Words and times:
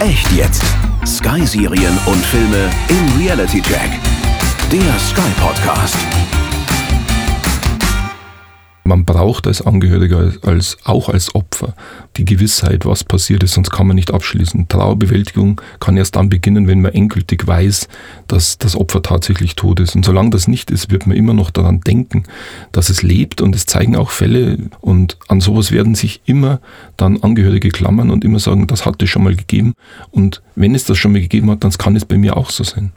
Echt 0.00 0.32
jetzt. 0.32 0.62
Sky-Serien 1.06 1.96
und 2.06 2.24
Filme 2.24 2.70
im 2.88 3.20
Reality 3.20 3.60
Check. 3.60 3.90
Der 4.72 4.98
Sky 4.98 5.30
Podcast. 5.38 5.98
Man 8.90 9.04
braucht 9.04 9.46
als 9.46 9.62
Angehöriger, 9.62 10.32
als, 10.42 10.76
auch 10.82 11.08
als 11.08 11.32
Opfer, 11.36 11.74
die 12.16 12.24
Gewissheit, 12.24 12.84
was 12.86 13.04
passiert 13.04 13.44
ist, 13.44 13.54
sonst 13.54 13.70
kann 13.70 13.86
man 13.86 13.94
nicht 13.94 14.12
abschließen. 14.12 14.66
Trauerbewältigung 14.66 15.60
kann 15.78 15.96
erst 15.96 16.16
dann 16.16 16.28
beginnen, 16.28 16.66
wenn 16.66 16.80
man 16.80 16.92
endgültig 16.92 17.46
weiß, 17.46 17.86
dass 18.26 18.58
das 18.58 18.74
Opfer 18.74 19.00
tatsächlich 19.00 19.54
tot 19.54 19.78
ist. 19.78 19.94
Und 19.94 20.04
solange 20.04 20.30
das 20.30 20.48
nicht 20.48 20.72
ist, 20.72 20.90
wird 20.90 21.06
man 21.06 21.16
immer 21.16 21.34
noch 21.34 21.52
daran 21.52 21.82
denken, 21.82 22.24
dass 22.72 22.90
es 22.90 23.04
lebt 23.04 23.40
und 23.40 23.54
es 23.54 23.64
zeigen 23.64 23.94
auch 23.94 24.10
Fälle 24.10 24.58
und 24.80 25.18
an 25.28 25.40
sowas 25.40 25.70
werden 25.70 25.94
sich 25.94 26.22
immer 26.24 26.58
dann 26.96 27.22
Angehörige 27.22 27.68
klammern 27.68 28.10
und 28.10 28.24
immer 28.24 28.40
sagen, 28.40 28.66
das 28.66 28.86
hat 28.86 29.00
es 29.00 29.08
schon 29.08 29.22
mal 29.22 29.36
gegeben 29.36 29.74
und 30.10 30.42
wenn 30.56 30.74
es 30.74 30.82
das 30.82 30.98
schon 30.98 31.12
mal 31.12 31.20
gegeben 31.20 31.48
hat, 31.48 31.62
dann 31.62 31.70
kann 31.70 31.94
es 31.94 32.04
bei 32.04 32.18
mir 32.18 32.36
auch 32.36 32.50
so 32.50 32.64
sein. 32.64 32.90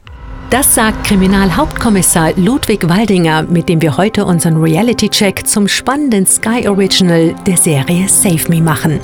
Das 0.54 0.72
sagt 0.72 1.08
Kriminalhauptkommissar 1.08 2.34
Ludwig 2.36 2.88
Waldinger, 2.88 3.42
mit 3.42 3.68
dem 3.68 3.82
wir 3.82 3.96
heute 3.96 4.24
unseren 4.24 4.56
Reality-Check 4.56 5.48
zum 5.48 5.66
spannenden 5.66 6.26
Sky 6.28 6.68
Original 6.68 7.34
der 7.44 7.56
Serie 7.56 8.08
Save 8.08 8.48
Me 8.48 8.62
machen. 8.62 9.00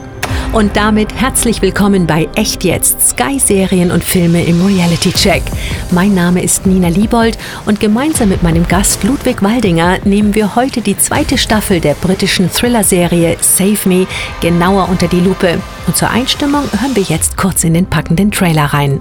Und 0.53 0.77
damit 0.77 1.13
herzlich 1.13 1.61
willkommen 1.61 2.07
bei 2.07 2.29
Echt 2.37 2.63
Jetzt, 2.63 3.01
Sky-Serien 3.01 3.91
und 3.91 4.05
Filme 4.05 4.45
im 4.45 4.65
Reality-Check. 4.65 5.43
Mein 5.91 6.15
Name 6.15 6.41
ist 6.41 6.67
Nina 6.67 6.87
Liebold 6.87 7.37
und 7.67 7.81
gemeinsam 7.81 8.29
mit 8.29 8.45
meinem 8.45 8.69
Gast 8.69 9.03
Ludwig 9.03 9.43
Waldinger 9.43 9.98
nehmen 10.05 10.37
wir 10.37 10.55
heute 10.55 10.83
die 10.83 10.97
zweite 10.97 11.37
Staffel 11.37 11.81
der 11.81 11.95
britischen 11.95 12.48
Thriller-Serie 12.48 13.39
Save 13.41 13.89
Me 13.89 14.07
genauer 14.41 14.89
unter 14.89 15.09
die 15.09 15.19
Lupe. 15.19 15.61
Und 15.89 15.97
zur 15.97 16.11
Einstimmung 16.11 16.62
hören 16.79 16.95
wir 16.95 17.03
jetzt 17.03 17.37
kurz 17.37 17.65
in 17.65 17.75
den 17.75 17.87
packenden 17.87 18.31
Trailer 18.31 18.67
rein. 18.67 19.01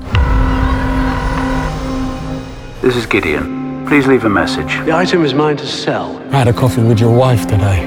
This 2.82 2.96
is 2.96 3.06
Gideon. 3.06 3.86
Please 3.88 4.08
leave 4.08 4.24
a 4.24 4.30
message. 4.30 4.78
The 4.86 4.94
item 4.94 5.26
is 5.26 5.34
mine 5.34 5.58
to 5.58 5.68
sell. 5.68 6.18
I 6.32 6.38
had 6.38 6.48
a 6.48 6.54
coffee 6.54 6.82
with 6.82 6.98
your 6.98 7.14
wife 7.14 7.46
today. 7.46 7.86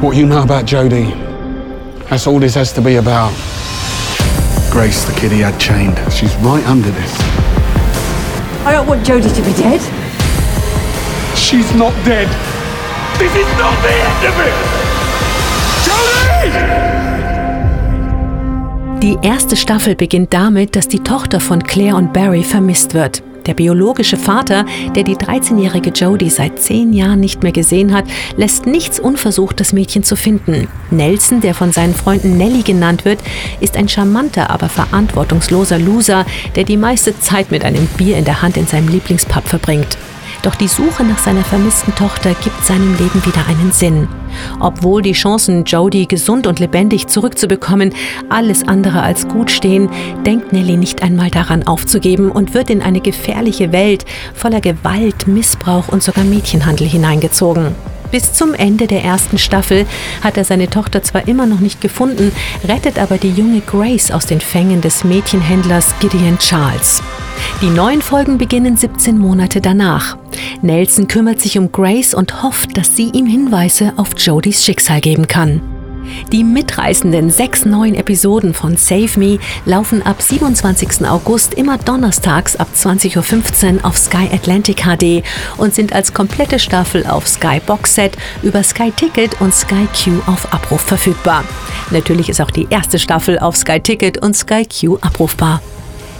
What 0.00 0.16
you 0.16 0.24
know 0.24 0.42
about 0.42 0.64
Jodie, 0.64 1.10
that's 2.08 2.26
all 2.26 2.40
this 2.40 2.54
has 2.54 2.72
to 2.72 2.80
be 2.80 2.96
about. 2.96 3.30
Grace, 4.70 5.04
the 5.04 5.12
kid 5.20 5.32
he 5.32 5.40
had 5.40 5.60
chained. 5.60 5.98
She's 6.10 6.34
right 6.36 6.64
under 6.64 6.90
this. 6.90 7.14
I 8.64 8.72
don't 8.72 8.86
want 8.86 9.04
Jodie 9.04 9.34
to 9.34 9.42
be 9.42 9.52
dead. 9.52 9.82
She's 11.36 11.74
not 11.74 11.92
dead. 12.06 12.28
This 13.18 13.34
is 13.36 13.46
not 13.58 13.76
the 13.82 13.92
end 13.92 14.24
of 14.26 14.34
it! 14.40 14.54
Jodie! 15.84 16.91
Die 19.02 19.18
erste 19.20 19.56
Staffel 19.56 19.96
beginnt 19.96 20.32
damit, 20.32 20.76
dass 20.76 20.86
die 20.86 21.00
Tochter 21.00 21.40
von 21.40 21.64
Claire 21.64 21.96
und 21.96 22.12
Barry 22.12 22.44
vermisst 22.44 22.94
wird. 22.94 23.20
Der 23.46 23.54
biologische 23.54 24.16
Vater, 24.16 24.64
der 24.94 25.02
die 25.02 25.16
13-jährige 25.16 25.90
Jodie 25.90 26.30
seit 26.30 26.60
zehn 26.60 26.92
Jahren 26.92 27.18
nicht 27.18 27.42
mehr 27.42 27.50
gesehen 27.50 27.92
hat, 27.92 28.04
lässt 28.36 28.66
nichts 28.66 29.00
unversucht, 29.00 29.58
das 29.58 29.72
Mädchen 29.72 30.04
zu 30.04 30.14
finden. 30.14 30.68
Nelson, 30.92 31.40
der 31.40 31.54
von 31.54 31.72
seinen 31.72 31.96
Freunden 31.96 32.36
Nelly 32.36 32.62
genannt 32.62 33.04
wird, 33.04 33.18
ist 33.58 33.76
ein 33.76 33.88
charmanter, 33.88 34.50
aber 34.50 34.68
verantwortungsloser 34.68 35.80
Loser, 35.80 36.24
der 36.54 36.62
die 36.62 36.76
meiste 36.76 37.18
Zeit 37.18 37.50
mit 37.50 37.64
einem 37.64 37.86
Bier 37.96 38.16
in 38.16 38.24
der 38.24 38.40
Hand 38.40 38.56
in 38.56 38.68
seinem 38.68 38.86
Lieblingspub 38.86 39.48
verbringt. 39.48 39.98
Doch 40.42 40.56
die 40.56 40.68
Suche 40.68 41.04
nach 41.04 41.18
seiner 41.18 41.44
vermissten 41.44 41.94
Tochter 41.94 42.34
gibt 42.34 42.64
seinem 42.64 42.96
Leben 42.98 43.24
wieder 43.24 43.46
einen 43.46 43.70
Sinn. 43.70 44.08
Obwohl 44.58 45.00
die 45.00 45.12
Chancen, 45.12 45.64
Jodie 45.64 46.08
gesund 46.08 46.48
und 46.48 46.58
lebendig 46.58 47.06
zurückzubekommen, 47.06 47.94
alles 48.28 48.66
andere 48.66 49.02
als 49.02 49.28
gut 49.28 49.52
stehen, 49.52 49.88
denkt 50.26 50.52
Nelly 50.52 50.76
nicht 50.76 51.02
einmal 51.02 51.30
daran 51.30 51.64
aufzugeben 51.64 52.30
und 52.30 52.54
wird 52.54 52.70
in 52.70 52.82
eine 52.82 53.00
gefährliche 53.00 53.70
Welt 53.70 54.04
voller 54.34 54.60
Gewalt, 54.60 55.28
Missbrauch 55.28 55.88
und 55.88 56.02
sogar 56.02 56.24
Mädchenhandel 56.24 56.88
hineingezogen. 56.88 57.74
Bis 58.10 58.34
zum 58.34 58.52
Ende 58.52 58.88
der 58.88 59.04
ersten 59.04 59.38
Staffel 59.38 59.86
hat 60.22 60.36
er 60.36 60.44
seine 60.44 60.68
Tochter 60.68 61.02
zwar 61.02 61.28
immer 61.28 61.46
noch 61.46 61.60
nicht 61.60 61.80
gefunden, 61.80 62.32
rettet 62.68 62.98
aber 62.98 63.16
die 63.16 63.30
junge 63.30 63.60
Grace 63.60 64.10
aus 64.10 64.26
den 64.26 64.40
Fängen 64.40 64.80
des 64.80 65.04
Mädchenhändlers 65.04 65.94
Gideon 66.00 66.36
Charles. 66.38 67.00
Die 67.60 67.70
neuen 67.70 68.02
Folgen 68.02 68.38
beginnen 68.38 68.76
17 68.76 69.18
Monate 69.18 69.60
danach. 69.60 70.16
Nelson 70.62 71.08
kümmert 71.08 71.40
sich 71.40 71.58
um 71.58 71.70
Grace 71.70 72.14
und 72.14 72.42
hofft, 72.42 72.76
dass 72.76 72.96
sie 72.96 73.10
ihm 73.10 73.26
Hinweise 73.26 73.92
auf 73.96 74.10
Jodys 74.16 74.64
Schicksal 74.64 75.00
geben 75.00 75.28
kann. 75.28 75.60
Die 76.32 76.44
mitreißenden 76.44 77.30
sechs 77.30 77.64
neuen 77.64 77.94
Episoden 77.94 78.54
von 78.54 78.76
Save 78.76 79.18
Me 79.18 79.38
laufen 79.64 80.02
ab 80.02 80.20
27. 80.20 81.06
August 81.06 81.54
immer 81.54 81.78
donnerstags 81.78 82.56
ab 82.56 82.68
20.15 82.74 83.76
Uhr 83.76 83.84
auf 83.84 83.96
Sky 83.96 84.28
Atlantic 84.32 84.82
HD 84.84 85.22
und 85.58 85.74
sind 85.74 85.92
als 85.92 86.12
komplette 86.12 86.58
Staffel 86.58 87.06
auf 87.06 87.28
Sky 87.28 87.60
Box 87.64 87.94
Set 87.94 88.16
über 88.42 88.62
Sky 88.62 88.90
Ticket 88.90 89.40
und 89.40 89.54
Sky 89.54 89.86
Q 89.92 90.20
auf 90.26 90.52
Abruf 90.52 90.80
verfügbar. 90.80 91.44
Natürlich 91.90 92.28
ist 92.28 92.40
auch 92.40 92.50
die 92.50 92.66
erste 92.70 92.98
Staffel 92.98 93.38
auf 93.38 93.56
Sky 93.56 93.80
Ticket 93.80 94.18
und 94.18 94.34
Sky 94.34 94.66
Q 94.66 94.98
abrufbar. 95.00 95.60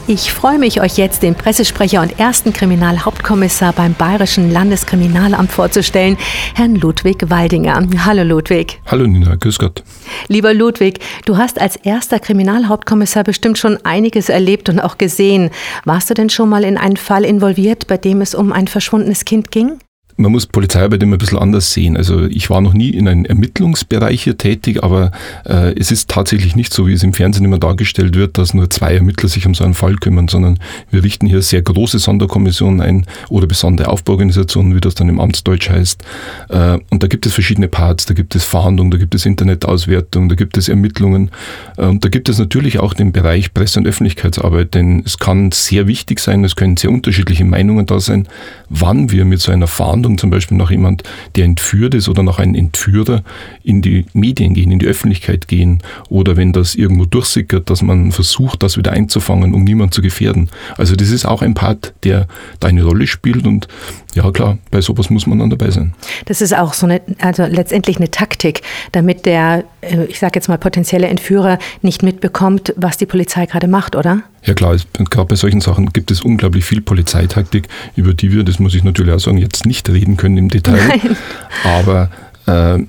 Ich 0.09 0.33
freue 0.33 0.59
mich, 0.59 0.81
euch 0.81 0.99
jetzt 0.99 1.23
den 1.23 1.37
Pressesprecher 1.37 2.03
und 2.03 2.19
ersten 2.19 2.53
Kriminalhauptkommissar 2.53 3.73
beim 3.73 3.95
Bayerischen 3.95 4.51
Landeskriminalamt 4.51 5.53
vorzustellen, 5.53 6.19
Herrn 6.57 6.75
Ludwig 6.75 7.31
Waldinger. 7.31 7.81
Hallo 8.05 8.25
Ludwig. 8.25 8.81
Hallo 8.87 9.07
Nina, 9.07 9.37
grüß 9.37 9.61
Gott. 9.61 9.85
Lieber 10.27 10.55
Ludwig, 10.55 10.99
du 11.25 11.37
hast 11.37 11.61
als 11.61 11.77
erster 11.77 12.19
Kriminalhauptkommissar 12.19 13.23
bestimmt 13.23 13.59
schon 13.59 13.79
einiges 13.85 14.29
erlebt 14.29 14.69
und 14.69 14.81
auch 14.81 14.99
gesehen. 14.99 15.51
Warst 15.85 16.11
du 16.11 16.15
denn 16.15 16.31
schon 16.31 16.49
mal 16.49 16.65
in 16.65 16.79
einen 16.79 16.97
Fall 16.97 17.25
involviert, 17.25 17.87
bei 17.87 17.97
dem 17.97 18.23
es 18.23 18.35
um 18.35 18.53
ein 18.53 18.67
verschwundenes 18.67 19.25
Kind 19.25 19.53
ging? 19.53 19.79
Man 20.23 20.33
muss 20.33 20.47
Polizeiarbeit 20.47 21.03
immer 21.03 21.17
ein 21.17 21.19
bisschen 21.19 21.39
anders 21.39 21.73
sehen. 21.73 21.97
Also 21.97 22.25
ich 22.25 22.49
war 22.49 22.61
noch 22.61 22.73
nie 22.73 22.91
in 22.91 23.09
einem 23.09 23.25
Ermittlungsbereich 23.25 24.23
hier 24.23 24.39
tätig, 24.39 24.83
aber 24.83 25.11
äh, 25.45 25.79
es 25.79 25.91
ist 25.91 26.09
tatsächlich 26.09 26.57
nicht 26.57 26.73
so, 26.73 26.87
wie 26.87 26.93
es 26.93 27.03
im 27.03 27.13
Fernsehen 27.13 27.45
immer 27.45 27.59
dargestellt 27.59 28.15
wird, 28.17 28.39
dass 28.39 28.55
nur 28.55 28.71
zwei 28.71 28.95
Ermittler 28.95 29.29
sich 29.29 29.47
um 29.47 29.55
so 29.55 29.65
einen 29.65 29.75
Fall 29.75 29.97
kümmern, 29.97 30.29
sondern 30.29 30.59
wir 30.91 31.03
richten 31.03 31.27
hier 31.27 31.43
sehr 31.43 31.63
große 31.63 31.99
Sonderkommissionen 31.99 32.81
ein 32.81 33.07
oder 33.29 33.47
besondere 33.47 33.89
Aufbauorganisationen, 33.89 34.75
wie 34.75 34.81
das 34.81 34.95
dann 34.95 35.09
im 35.09 35.21
Amtsdeutsch 35.21 35.69
heißt. 35.69 36.03
Äh, 36.49 36.79
und 36.91 37.03
da 37.03 37.09
gibt 37.09 37.27
es 37.27 37.35
verschiedene 37.35 37.69
Parts, 37.69 38.07
da 38.07 38.15
gibt 38.15 38.35
es 38.35 38.45
Fahndung, 38.45 38.91
da 38.91 38.99
gibt 38.99 39.15
es 39.15 39.27
Internetauswertung, 39.27 40.29
da 40.29 40.37
gibt 40.37 40.57
es 40.57 40.69
Ermittlungen 40.69 41.31
äh, 41.77 41.87
und 41.87 42.05
da 42.05 42.09
gibt 42.09 42.29
es 42.29 42.39
natürlich 42.39 42.79
auch 42.79 42.95
den 42.95 43.13
Bereich 43.13 43.53
Presse- 43.53 43.81
und 43.81 43.87
Öffentlichkeitsarbeit, 43.87 44.75
denn 44.75 45.03
es 45.05 45.19
kann 45.19 45.51
sehr 45.51 45.87
wichtig 45.87 46.21
sein, 46.21 46.45
es 46.45 46.57
können 46.57 46.77
sehr 46.77 46.91
unterschiedliche 46.91 47.45
Meinungen 47.45 47.87
da 47.87 47.99
sein, 47.99 48.29
wann 48.69 49.11
wir 49.11 49.25
mit 49.25 49.41
so 49.41 49.51
einer 49.51 49.67
Fahndung 49.67 50.12
Ermittlungen 50.13 50.19
zum 50.19 50.31
Beispiel 50.31 50.57
nach 50.57 50.71
jemand, 50.71 51.03
der 51.37 51.45
entführt 51.45 51.95
ist 51.95 52.09
oder 52.09 52.23
nach 52.23 52.39
einem 52.39 52.55
Entführer 52.55 53.23
in 53.63 53.83
die 53.83 54.07
Medien 54.13 54.55
gehen, 54.55 54.71
in 54.71 54.79
die 54.79 54.87
Öffentlichkeit 54.87 55.49
gehen 55.49 55.83
oder 56.09 56.37
wenn 56.37 56.53
das 56.53 56.75
irgendwo 56.75 57.05
durchsickert, 57.05 57.71
dass 57.71 57.83
man 57.83 58.13
versucht, 58.13 58.63
das 58.63 58.77
wieder 58.77 58.93
einzufangen, 58.93 59.55
um 59.55 59.65
niemanden 59.65 59.93
zu 59.93 60.03
gefährden. 60.03 60.49
Also 60.77 60.97
das 60.97 61.11
ist 61.11 61.25
auch 61.25 61.43
ein 61.43 61.55
Part, 61.55 61.95
der 62.05 62.27
da 62.61 62.69
eine 62.69 62.85
Rolle 62.85 63.07
spielt 63.07 63.47
und 63.47 63.69
ja 64.15 64.31
klar, 64.31 64.59
bei 64.71 64.81
sowas 64.81 65.11
muss 65.11 65.27
man 65.27 65.39
dann 65.39 65.51
dabei 65.51 65.71
sein. 65.71 65.95
Das 66.27 66.41
ist 66.41 66.55
auch 66.55 66.75
so 66.75 66.87
eine, 66.87 67.01
also 67.21 67.45
letztendlich 67.45 67.97
eine 67.97 68.11
Taktik, 68.11 68.63
damit 68.93 69.25
der, 69.25 69.65
äh, 69.81 70.05
ich 70.05 70.19
sage 70.19 70.33
jetzt 70.35 70.49
mal, 70.49 70.59
potenzielle 70.59 71.09
Entführer 71.09 71.59
nicht 71.81 72.03
mitbekommt, 72.03 72.75
was 72.77 72.99
die 72.99 73.07
Polizei 73.07 73.47
gerade 73.47 73.69
macht, 73.69 73.97
oder? 73.97 74.23
Ja 74.45 74.55
klar, 74.55 74.77
gerade 75.11 75.29
bei 75.29 75.37
solchen 75.37 75.61
Sachen 75.61 75.93
gibt 75.93 76.11
es 76.11 76.23
unglaublich 76.23 76.65
viel 76.65 76.81
Polizeitaktik, 76.81 77.69
über 77.95 78.13
die 78.13 78.33
wir, 78.33 78.43
das 78.43 78.59
muss 78.59 78.75
ich 78.75 78.83
natürlich 78.83 79.15
auch 79.15 79.21
sagen, 79.21 79.39
jetzt 79.39 79.67
nicht 79.67 79.89
reden 79.89 80.17
können 80.17 80.37
im 80.37 80.49
Detail. 80.49 80.81
Nein. 80.89 81.17
Aber 81.65 82.11
äh, 82.47 82.83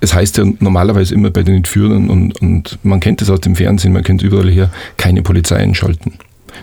es 0.00 0.14
heißt 0.14 0.36
ja 0.36 0.44
normalerweise 0.58 1.14
immer 1.14 1.30
bei 1.30 1.44
den 1.44 1.54
Entführern 1.54 2.10
und, 2.10 2.40
und 2.42 2.78
man 2.82 3.00
kennt 3.00 3.22
es 3.22 3.30
aus 3.30 3.40
dem 3.40 3.56
Fernsehen, 3.56 3.92
man 3.92 4.02
kennt 4.02 4.20
es 4.20 4.26
überall 4.26 4.50
her, 4.50 4.70
keine 4.96 5.22
Polizei 5.22 5.56
einschalten. 5.56 6.14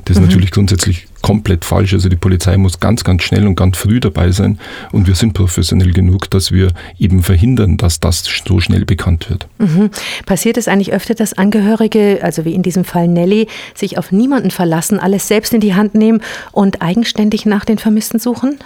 Das 0.06 0.18
ist 0.18 0.22
mhm. 0.22 0.28
natürlich 0.28 0.52
grundsätzlich 0.52 1.08
komplett 1.22 1.66
falsch. 1.66 1.94
Also 1.94 2.10
die 2.10 2.16
Polizei 2.16 2.58
muss 2.58 2.80
ganz, 2.80 3.04
ganz 3.04 3.24
schnell 3.24 3.46
und 3.46 3.56
ganz 3.56 3.78
früh 3.78 4.00
dabei 4.00 4.32
sein 4.32 4.60
und 4.92 5.08
wir 5.08 5.16
sind 5.16 5.34
professionell 5.34 5.92
genug, 5.92 6.30
dass 6.30 6.52
wir 6.52 6.72
eben 6.98 7.24
verhindern, 7.24 7.78
dass 7.78 8.00
das 8.00 8.24
so 8.48 8.60
schnell 8.60 8.86
bekannt 8.86 9.30
wird. 9.30 9.48
Mhm. 9.58 9.90
Passiert 10.26 10.58
es 10.58 10.68
eigentlich 10.68 10.94
öfter, 10.94 11.16
dass 11.16 11.34
Angehörige, 11.34 12.20
also 12.22 12.46
wie 12.46 12.54
in 12.54 12.64
diesem 12.64 12.86
Fall 12.86 13.08
Nelly, 13.08 13.48
sich 13.76 13.98
auf 13.98 14.12
niemanden 14.12 14.52
verlassen, 14.52 15.00
alles 15.00 15.28
selbst 15.28 15.54
in 15.54 15.62
die 15.62 15.76
Hand 15.76 15.96
nehmen 15.96 16.22
und 16.52 16.82
eigenständig 16.82 17.46
nach 17.46 17.66
den 17.66 17.78
Vermissten 17.78 18.20
suchen? 18.20 18.58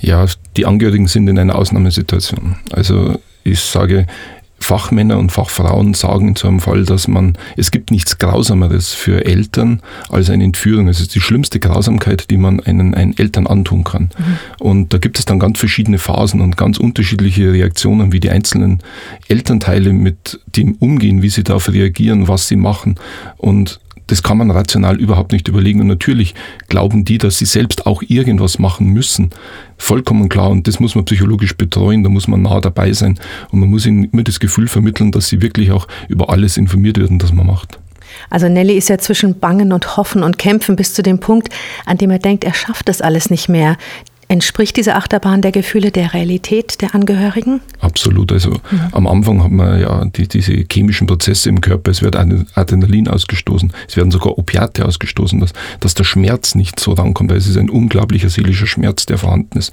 Ja, 0.00 0.26
die 0.56 0.66
Angehörigen 0.66 1.06
sind 1.06 1.28
in 1.28 1.38
einer 1.38 1.56
Ausnahmesituation. 1.56 2.56
Also 2.70 3.18
ich 3.42 3.60
sage, 3.60 4.06
Fachmänner 4.64 5.18
und 5.18 5.30
Fachfrauen 5.30 5.94
sagen 5.94 6.28
in 6.28 6.36
so 6.36 6.48
einem 6.48 6.60
Fall, 6.60 6.84
dass 6.84 7.06
man, 7.06 7.36
es 7.56 7.70
gibt 7.70 7.90
nichts 7.90 8.18
Grausameres 8.18 8.92
für 8.92 9.24
Eltern 9.24 9.82
als 10.08 10.30
eine 10.30 10.44
Entführung. 10.44 10.88
Es 10.88 11.00
ist 11.00 11.14
die 11.14 11.20
schlimmste 11.20 11.60
Grausamkeit, 11.60 12.30
die 12.30 12.38
man 12.38 12.60
einen, 12.60 12.94
einen 12.94 13.16
Eltern 13.16 13.46
antun 13.46 13.84
kann. 13.84 14.04
Mhm. 14.16 14.36
Und 14.58 14.94
da 14.94 14.98
gibt 14.98 15.18
es 15.18 15.26
dann 15.26 15.38
ganz 15.38 15.58
verschiedene 15.58 15.98
Phasen 15.98 16.40
und 16.40 16.56
ganz 16.56 16.78
unterschiedliche 16.78 17.52
Reaktionen, 17.52 18.12
wie 18.12 18.20
die 18.20 18.30
einzelnen 18.30 18.78
Elternteile 19.28 19.92
mit 19.92 20.40
dem 20.46 20.72
umgehen, 20.76 21.22
wie 21.22 21.28
sie 21.28 21.44
darauf 21.44 21.70
reagieren, 21.70 22.26
was 22.26 22.48
sie 22.48 22.56
machen. 22.56 22.96
Und 23.36 23.80
das 24.06 24.22
kann 24.22 24.38
man 24.38 24.50
rational 24.50 25.00
überhaupt 25.00 25.32
nicht 25.32 25.48
überlegen. 25.48 25.80
Und 25.80 25.86
natürlich 25.86 26.34
glauben 26.68 27.04
die, 27.04 27.18
dass 27.18 27.38
sie 27.38 27.46
selbst 27.46 27.86
auch 27.86 28.02
irgendwas 28.06 28.58
machen 28.58 28.88
müssen. 28.88 29.30
Vollkommen 29.78 30.28
klar. 30.28 30.50
Und 30.50 30.68
das 30.68 30.80
muss 30.80 30.94
man 30.94 31.04
psychologisch 31.04 31.56
betreuen, 31.56 32.02
da 32.02 32.10
muss 32.10 32.28
man 32.28 32.42
nah 32.42 32.60
dabei 32.60 32.92
sein. 32.92 33.18
Und 33.50 33.60
man 33.60 33.70
muss 33.70 33.86
ihnen 33.86 34.04
immer 34.04 34.22
das 34.22 34.40
Gefühl 34.40 34.68
vermitteln, 34.68 35.10
dass 35.10 35.28
sie 35.28 35.42
wirklich 35.42 35.72
auch 35.72 35.88
über 36.08 36.30
alles 36.30 36.56
informiert 36.56 36.98
werden, 36.98 37.18
das 37.18 37.32
man 37.32 37.46
macht. 37.46 37.78
Also 38.30 38.48
Nelly 38.48 38.76
ist 38.76 38.88
ja 38.88 38.98
zwischen 38.98 39.38
Bangen 39.38 39.72
und 39.72 39.96
Hoffen 39.96 40.22
und 40.22 40.38
Kämpfen 40.38 40.76
bis 40.76 40.94
zu 40.94 41.02
dem 41.02 41.18
Punkt, 41.18 41.48
an 41.84 41.98
dem 41.98 42.10
er 42.10 42.18
denkt, 42.18 42.44
er 42.44 42.54
schafft 42.54 42.88
das 42.88 43.00
alles 43.00 43.30
nicht 43.30 43.48
mehr. 43.48 43.76
Entspricht 44.28 44.76
diese 44.76 44.94
Achterbahn 44.94 45.42
der 45.42 45.52
Gefühle 45.52 45.90
der 45.90 46.14
Realität 46.14 46.80
der 46.80 46.94
Angehörigen? 46.94 47.60
Absolut. 47.80 48.32
Also 48.32 48.50
mhm. 48.50 48.80
am 48.92 49.06
Anfang 49.06 49.42
hat 49.44 49.50
man 49.50 49.80
ja 49.80 50.04
die, 50.04 50.26
diese 50.26 50.64
chemischen 50.70 51.06
Prozesse 51.06 51.48
im 51.48 51.60
Körper, 51.60 51.90
es 51.90 52.02
wird 52.02 52.16
Adrenalin 52.16 53.08
ausgestoßen, 53.08 53.72
es 53.88 53.96
werden 53.96 54.10
sogar 54.10 54.38
Opiate 54.38 54.84
ausgestoßen, 54.84 55.40
dass, 55.40 55.52
dass 55.80 55.94
der 55.94 56.04
Schmerz 56.04 56.54
nicht 56.54 56.80
so 56.80 56.92
rankommt, 56.92 57.30
weil 57.30 57.36
es 57.36 57.46
ist 57.46 57.58
ein 57.58 57.70
unglaublicher 57.70 58.28
seelischer 58.28 58.66
Schmerz, 58.66 59.06
der 59.06 59.18
vorhanden 59.18 59.58
ist. 59.58 59.72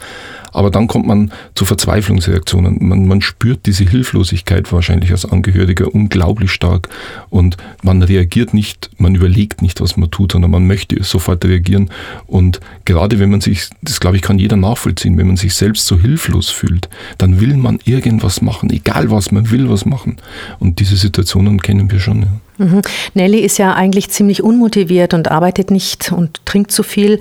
Aber 0.52 0.70
dann 0.70 0.88
kommt 0.88 1.08
man 1.08 1.32
zu 1.56 1.66
Verzweiflungsreaktionen. 1.66 2.78
Man, 2.82 3.08
man 3.08 3.22
spürt 3.22 3.66
diese 3.66 3.86
Hilflosigkeit 3.86 4.72
wahrscheinlich 4.74 5.12
als 5.12 5.26
Angehöriger 5.26 5.94
unglaublich 5.94 6.52
stark 6.52 6.90
und 7.30 7.58
man 7.84 8.02
reagiert 8.02 8.54
nicht, 8.54 8.90
man 8.98 9.16
überlegt 9.16 9.62
nicht, 9.62 9.80
was 9.80 9.96
man 9.96 10.12
tut, 10.12 10.34
sondern 10.34 10.52
man 10.52 10.68
möchte 10.68 11.02
sofort 11.04 11.46
reagieren. 11.46 11.90
Und 12.28 12.60
gerade 12.86 13.20
wenn 13.20 13.30
man 13.30 13.42
sich, 13.42 13.70
das 13.82 14.00
glaube 14.00 14.18
ich, 14.18 14.22
kann 14.22 14.40
jeder 14.42 14.58
nachvollziehen, 14.58 15.18
wenn 15.18 15.28
man 15.28 15.38
sich 15.38 15.54
selbst 15.54 15.86
so 15.86 16.00
hilflos 16.00 16.50
fühlt, 16.50 16.90
dann 17.18 17.40
will 17.40 17.56
man 17.56 17.80
irgendwas 17.86 18.42
machen, 18.42 18.70
egal 18.70 19.12
was, 19.12 19.32
man 19.32 19.52
will 19.52 19.70
was 19.70 19.86
machen. 19.86 20.18
Und 20.60 20.80
diese 20.80 20.96
Situationen 20.96 21.62
kennen 21.62 21.92
wir 21.92 22.00
schon. 22.00 22.24
Ja. 22.24 22.28
Mhm. 22.66 22.82
Nelly 23.14 23.40
ist 23.40 23.58
ja 23.58 23.74
eigentlich 23.74 24.10
ziemlich 24.10 24.44
unmotiviert 24.44 25.14
und 25.14 25.32
arbeitet 25.32 25.72
nicht 25.72 26.12
und 26.12 26.46
trinkt 26.46 26.72
zu 26.72 26.84
viel. 26.84 27.20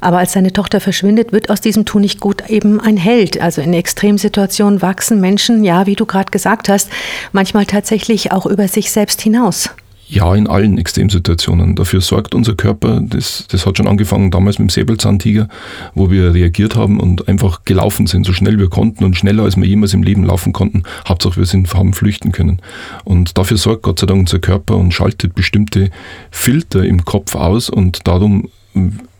Aber 0.00 0.18
als 0.18 0.32
seine 0.32 0.52
Tochter 0.52 0.80
verschwindet, 0.80 1.32
wird 1.32 1.50
aus 1.50 1.60
diesem 1.60 1.84
Tu 1.84 1.98
nicht 1.98 2.20
gut 2.20 2.48
eben 2.48 2.80
ein 2.80 2.96
Held. 2.96 3.40
Also 3.40 3.62
in 3.62 3.72
Extremsituationen 3.72 4.82
wachsen 4.82 5.20
Menschen, 5.20 5.64
ja, 5.64 5.86
wie 5.86 5.96
du 5.96 6.06
gerade 6.06 6.30
gesagt 6.30 6.68
hast, 6.68 6.90
manchmal 7.32 7.66
tatsächlich 7.66 8.30
auch 8.30 8.46
über 8.46 8.68
sich 8.68 8.90
selbst 8.90 9.20
hinaus. 9.20 9.70
Ja, 10.08 10.34
in 10.36 10.46
allen 10.46 10.78
Extremsituationen. 10.78 11.74
Dafür 11.74 12.00
sorgt 12.00 12.36
unser 12.36 12.54
Körper, 12.54 13.00
das, 13.02 13.46
das 13.48 13.66
hat 13.66 13.76
schon 13.76 13.88
angefangen 13.88 14.30
damals 14.30 14.60
mit 14.60 14.68
dem 14.68 14.70
Säbelzahntiger, 14.70 15.48
wo 15.94 16.12
wir 16.12 16.32
reagiert 16.32 16.76
haben 16.76 17.00
und 17.00 17.26
einfach 17.26 17.64
gelaufen 17.64 18.06
sind, 18.06 18.24
so 18.24 18.32
schnell 18.32 18.56
wir 18.58 18.68
konnten 18.68 19.04
und 19.04 19.16
schneller 19.16 19.42
als 19.42 19.56
wir 19.56 19.66
jemals 19.66 19.94
im 19.94 20.04
Leben 20.04 20.22
laufen 20.22 20.52
konnten. 20.52 20.84
Hauptsache 21.08 21.38
wir 21.38 21.46
sind, 21.46 21.74
haben 21.74 21.92
flüchten 21.92 22.30
können. 22.30 22.60
Und 23.04 23.36
dafür 23.36 23.56
sorgt 23.56 23.82
Gott 23.82 23.98
sei 23.98 24.06
Dank 24.06 24.20
unser 24.20 24.38
Körper 24.38 24.76
und 24.76 24.94
schaltet 24.94 25.34
bestimmte 25.34 25.90
Filter 26.30 26.84
im 26.84 27.04
Kopf 27.04 27.34
aus 27.34 27.68
und 27.68 28.06
darum 28.06 28.48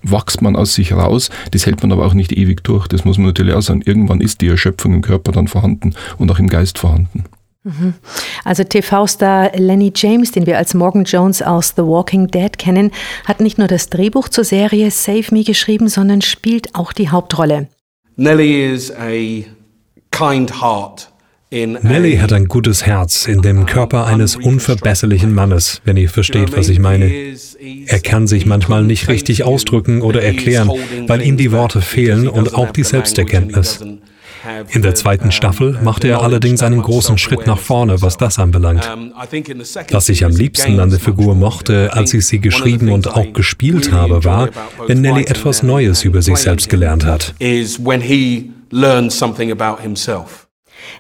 wächst 0.02 0.40
man 0.40 0.54
aus 0.54 0.74
sich 0.74 0.92
raus. 0.92 1.30
Das 1.50 1.66
hält 1.66 1.82
man 1.82 1.90
aber 1.90 2.06
auch 2.06 2.14
nicht 2.14 2.30
ewig 2.32 2.62
durch. 2.62 2.86
Das 2.86 3.04
muss 3.04 3.18
man 3.18 3.26
natürlich 3.26 3.54
auch 3.54 3.62
sagen. 3.62 3.82
Irgendwann 3.84 4.20
ist 4.20 4.40
die 4.40 4.48
Erschöpfung 4.48 4.94
im 4.94 5.02
Körper 5.02 5.32
dann 5.32 5.48
vorhanden 5.48 5.94
und 6.18 6.30
auch 6.30 6.38
im 6.38 6.48
Geist 6.48 6.78
vorhanden. 6.78 7.24
Also 8.44 8.64
TV-Star 8.64 9.52
Lenny 9.56 9.92
James, 9.94 10.32
den 10.32 10.46
wir 10.46 10.58
als 10.58 10.74
Morgan 10.74 11.04
Jones 11.04 11.42
aus 11.42 11.74
The 11.76 11.82
Walking 11.82 12.28
Dead 12.28 12.56
kennen, 12.58 12.92
hat 13.24 13.40
nicht 13.40 13.58
nur 13.58 13.66
das 13.66 13.88
Drehbuch 13.88 14.28
zur 14.28 14.44
Serie 14.44 14.90
Save 14.90 15.26
Me 15.32 15.42
geschrieben, 15.42 15.88
sondern 15.88 16.22
spielt 16.22 16.74
auch 16.74 16.92
die 16.92 17.10
Hauptrolle. 17.10 17.68
Nelly 18.16 18.72
is 18.72 18.90
a 18.92 19.44
kind 20.10 20.62
heart. 20.62 21.10
Nelly 21.50 22.16
hat 22.16 22.32
ein 22.32 22.46
gutes 22.46 22.84
Herz 22.86 23.26
in 23.26 23.40
dem 23.40 23.66
Körper 23.66 24.06
eines 24.06 24.34
unverbesserlichen 24.36 25.32
Mannes, 25.32 25.80
wenn 25.84 25.96
ihr 25.96 26.10
versteht, 26.10 26.56
was 26.56 26.68
ich 26.68 26.80
meine. 26.80 27.10
Er 27.86 28.00
kann 28.00 28.26
sich 28.26 28.46
manchmal 28.46 28.82
nicht 28.82 29.08
richtig 29.08 29.44
ausdrücken 29.44 30.02
oder 30.02 30.22
erklären, 30.22 30.70
weil 31.06 31.22
ihm 31.22 31.36
die 31.36 31.52
Worte 31.52 31.82
fehlen 31.82 32.28
und 32.28 32.54
auch 32.54 32.72
die 32.72 32.82
Selbsterkenntnis. 32.82 33.80
In 34.70 34.82
der 34.82 34.94
zweiten 34.94 35.32
Staffel 35.32 35.78
machte 35.82 36.08
er 36.08 36.22
allerdings 36.22 36.62
einen 36.62 36.82
großen 36.82 37.18
Schritt 37.18 37.46
nach 37.46 37.58
vorne, 37.58 38.02
was 38.02 38.16
das 38.16 38.38
anbelangt. 38.38 38.88
Was 39.90 40.08
ich 40.08 40.24
am 40.24 40.32
liebsten 40.32 40.80
an 40.80 40.90
der 40.90 41.00
Figur 41.00 41.34
mochte, 41.34 41.90
als 41.92 42.14
ich 42.14 42.26
sie 42.26 42.40
geschrieben 42.40 42.90
und 42.90 43.08
auch 43.08 43.32
gespielt 43.32 43.92
habe, 43.92 44.24
war, 44.24 44.48
wenn 44.86 45.00
Nelly 45.00 45.24
etwas 45.24 45.62
Neues 45.62 46.04
über 46.04 46.22
sich 46.22 46.36
selbst 46.36 46.68
gelernt 46.68 47.04
hat. 47.04 47.34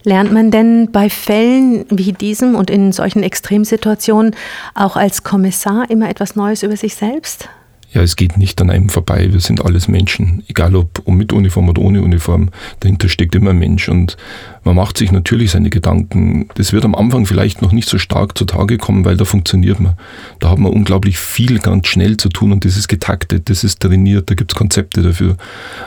Lernt 0.02 0.32
man 0.32 0.50
denn 0.50 0.90
bei 0.90 1.10
Fällen 1.10 1.84
wie 1.90 2.12
diesem 2.12 2.54
und 2.54 2.70
in 2.70 2.92
solchen 2.92 3.22
Extremsituationen 3.22 4.34
auch 4.74 4.96
als 4.96 5.22
Kommissar 5.22 5.90
immer 5.90 6.08
etwas 6.08 6.36
Neues 6.36 6.62
über 6.62 6.76
sich 6.76 6.94
selbst? 6.94 7.48
Ja, 7.96 8.02
es 8.02 8.14
geht 8.14 8.36
nicht 8.36 8.60
an 8.60 8.68
einem 8.68 8.90
vorbei. 8.90 9.32
Wir 9.32 9.40
sind 9.40 9.64
alles 9.64 9.88
Menschen, 9.88 10.44
egal 10.48 10.76
ob 10.76 11.08
mit 11.08 11.32
Uniform 11.32 11.70
oder 11.70 11.80
ohne 11.80 12.02
Uniform. 12.02 12.50
Dahinter 12.80 13.08
steckt 13.08 13.34
immer 13.34 13.50
ein 13.50 13.58
Mensch 13.58 13.88
und 13.88 14.18
man 14.64 14.76
macht 14.76 14.98
sich 14.98 15.12
natürlich 15.12 15.52
seine 15.52 15.70
Gedanken. 15.70 16.50
Das 16.56 16.74
wird 16.74 16.84
am 16.84 16.94
Anfang 16.94 17.24
vielleicht 17.24 17.62
noch 17.62 17.72
nicht 17.72 17.88
so 17.88 17.96
stark 17.96 18.36
zutage 18.36 18.76
kommen, 18.76 19.06
weil 19.06 19.16
da 19.16 19.24
funktioniert 19.24 19.80
man. 19.80 19.94
Da 20.40 20.50
hat 20.50 20.58
man 20.58 20.72
unglaublich 20.72 21.18
viel 21.18 21.58
ganz 21.58 21.86
schnell 21.86 22.18
zu 22.18 22.28
tun 22.28 22.52
und 22.52 22.66
das 22.66 22.76
ist 22.76 22.88
getaktet, 22.88 23.48
das 23.48 23.64
ist 23.64 23.80
trainiert, 23.80 24.28
da 24.28 24.34
gibt 24.34 24.52
es 24.52 24.56
Konzepte 24.56 25.00
dafür. 25.00 25.38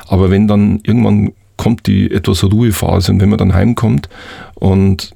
Aber 0.08 0.32
wenn 0.32 0.48
dann 0.48 0.80
irgendwann 0.82 1.34
kommt 1.58 1.86
die 1.86 2.10
etwas 2.10 2.44
Ruhephase 2.44 3.12
und 3.12 3.22
wenn 3.22 3.30
man 3.30 3.38
dann 3.38 3.54
heimkommt 3.54 4.10
und 4.56 5.12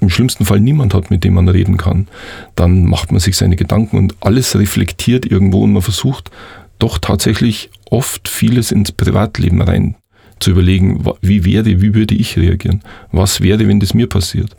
im 0.00 0.10
schlimmsten 0.10 0.44
Fall 0.44 0.60
niemand 0.60 0.94
hat, 0.94 1.10
mit 1.10 1.24
dem 1.24 1.34
man 1.34 1.48
reden 1.48 1.76
kann, 1.76 2.08
dann 2.54 2.84
macht 2.84 3.10
man 3.10 3.20
sich 3.20 3.36
seine 3.36 3.56
Gedanken 3.56 3.96
und 3.98 4.14
alles 4.20 4.56
reflektiert 4.56 5.26
irgendwo 5.26 5.62
und 5.64 5.72
man 5.72 5.82
versucht 5.82 6.30
doch 6.78 6.98
tatsächlich 6.98 7.70
oft 7.90 8.28
vieles 8.28 8.70
ins 8.70 8.92
Privatleben 8.92 9.60
rein 9.60 9.96
zu 10.40 10.52
überlegen, 10.52 11.04
wie 11.20 11.44
wäre, 11.44 11.66
wie 11.66 11.94
würde 11.94 12.14
ich 12.14 12.36
reagieren? 12.36 12.82
Was 13.10 13.40
wäre, 13.40 13.66
wenn 13.66 13.80
das 13.80 13.94
mir 13.94 14.08
passiert? 14.08 14.54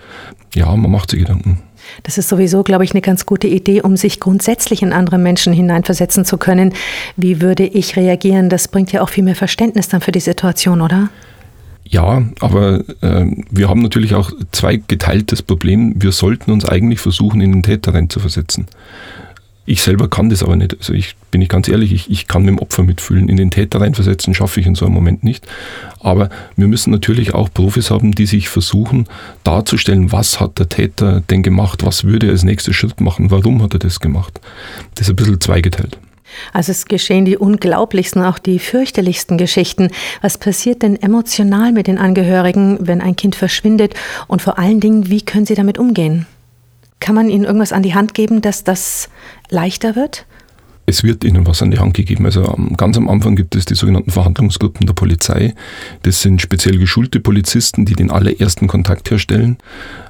Ja, 0.54 0.76
man 0.76 0.92
macht 0.92 1.12
sich 1.12 1.20
Gedanken. 1.20 1.62
Das 2.04 2.18
ist 2.18 2.30
sowieso, 2.30 2.64
glaube 2.64 2.84
ich, 2.84 2.92
eine 2.92 3.02
ganz 3.02 3.26
gute 3.26 3.48
Idee, 3.48 3.82
um 3.82 3.98
sich 3.98 4.20
grundsätzlich 4.20 4.82
in 4.82 4.94
andere 4.94 5.18
Menschen 5.18 5.54
hineinversetzen 5.54 6.26
zu 6.26 6.38
können. 6.38 6.74
Wie 7.16 7.42
würde 7.42 7.66
ich 7.66 7.96
reagieren? 7.96 8.50
Das 8.50 8.68
bringt 8.68 8.92
ja 8.92 9.02
auch 9.02 9.10
viel 9.10 9.24
mehr 9.24 9.36
Verständnis 9.36 9.88
dann 9.88 10.02
für 10.02 10.12
die 10.12 10.20
Situation, 10.20 10.82
oder? 10.82 11.10
Ja, 11.90 12.24
aber 12.40 12.84
äh, 13.02 13.26
wir 13.50 13.68
haben 13.68 13.82
natürlich 13.82 14.14
auch 14.14 14.32
zwei 14.52 14.78
geteiltes 14.78 15.42
Problem. 15.42 15.96
Wir 15.98 16.12
sollten 16.12 16.52
uns 16.52 16.64
eigentlich 16.64 17.00
versuchen, 17.00 17.42
in 17.42 17.52
den 17.52 17.64
Täter 17.64 17.96
reinzuversetzen. 17.96 18.68
Ich 19.66 19.82
selber 19.82 20.08
kann 20.08 20.30
das 20.30 20.44
aber 20.44 20.56
nicht. 20.56 20.78
Also 20.78 20.94
ich 20.94 21.16
bin 21.32 21.42
ich 21.42 21.50
ganz 21.50 21.68
ehrlich, 21.68 21.92
ich, 21.92 22.10
ich 22.10 22.28
kann 22.28 22.44
mit 22.44 22.50
dem 22.50 22.60
Opfer 22.60 22.84
mitfühlen. 22.84 23.28
In 23.28 23.38
den 23.38 23.50
Täter 23.50 23.82
reinversetzen 23.82 24.36
schaffe 24.36 24.60
ich 24.60 24.68
in 24.68 24.76
so 24.76 24.86
einem 24.86 24.94
Moment 24.94 25.24
nicht. 25.24 25.48
Aber 26.00 26.30
wir 26.56 26.68
müssen 26.68 26.92
natürlich 26.92 27.34
auch 27.34 27.52
Profis 27.52 27.90
haben, 27.90 28.14
die 28.14 28.28
sich 28.28 28.50
versuchen 28.50 29.08
darzustellen, 29.44 30.12
was 30.12 30.40
hat 30.40 30.60
der 30.60 30.70
Täter 30.70 31.22
denn 31.22 31.42
gemacht, 31.42 31.84
was 31.84 32.04
würde 32.04 32.28
er 32.28 32.34
als 32.34 32.44
nächster 32.44 32.74
Schritt 32.74 33.02
machen, 33.02 33.32
warum 33.32 33.64
hat 33.64 33.74
er 33.74 33.80
das 33.80 34.00
gemacht. 34.00 34.40
Das 34.94 35.08
ist 35.08 35.14
ein 35.14 35.16
bisschen 35.16 35.42
zweigeteilt. 35.42 35.98
Also 36.54 36.72
es 36.72 36.86
geschehen 36.86 37.26
die 37.26 37.38
unglaublichsten, 37.38 38.24
auch 38.24 38.40
die 38.40 38.60
fürchterlichsten 38.60 39.38
Geschichten. 39.38 39.90
Was 40.22 40.38
passiert 40.38 40.82
denn 40.82 41.02
emotional 41.02 41.72
mit 41.72 41.88
den 41.88 41.98
Angehörigen, 41.98 42.78
wenn 42.82 43.02
ein 43.02 43.16
Kind 43.16 43.36
verschwindet? 43.36 43.94
Und 44.28 44.42
vor 44.42 44.60
allen 44.60 44.80
Dingen, 44.80 45.10
wie 45.10 45.22
können 45.22 45.46
Sie 45.46 45.56
damit 45.56 45.78
umgehen? 45.78 46.26
Kann 47.00 47.16
man 47.16 47.30
ihnen 47.30 47.46
irgendwas 47.46 47.74
an 47.74 47.84
die 47.84 47.96
Hand 47.96 48.14
geben, 48.14 48.42
dass 48.42 48.64
das 48.64 49.10
leichter 49.50 49.96
wird? 49.96 50.26
Es 50.90 51.04
wird 51.04 51.24
ihnen 51.24 51.46
was 51.46 51.62
an 51.62 51.72
die 51.72 51.78
Hand 51.78 51.94
gegeben. 51.94 52.26
Also 52.26 52.42
ganz 52.76 52.98
am 52.98 53.08
Anfang 53.10 53.36
gibt 53.36 53.56
es 53.56 53.66
die 53.66 53.76
sogenannten 53.76 54.10
Verhandlungsgruppen 54.10 54.88
der 54.88 54.94
Polizei. 54.94 55.54
Das 56.02 56.22
sind 56.22 56.42
speziell 56.42 56.78
geschulte 56.78 57.20
Polizisten, 57.20 57.86
die 57.86 57.94
den 57.94 58.10
allerersten 58.10 58.68
Kontakt 58.68 59.12
herstellen. 59.12 59.58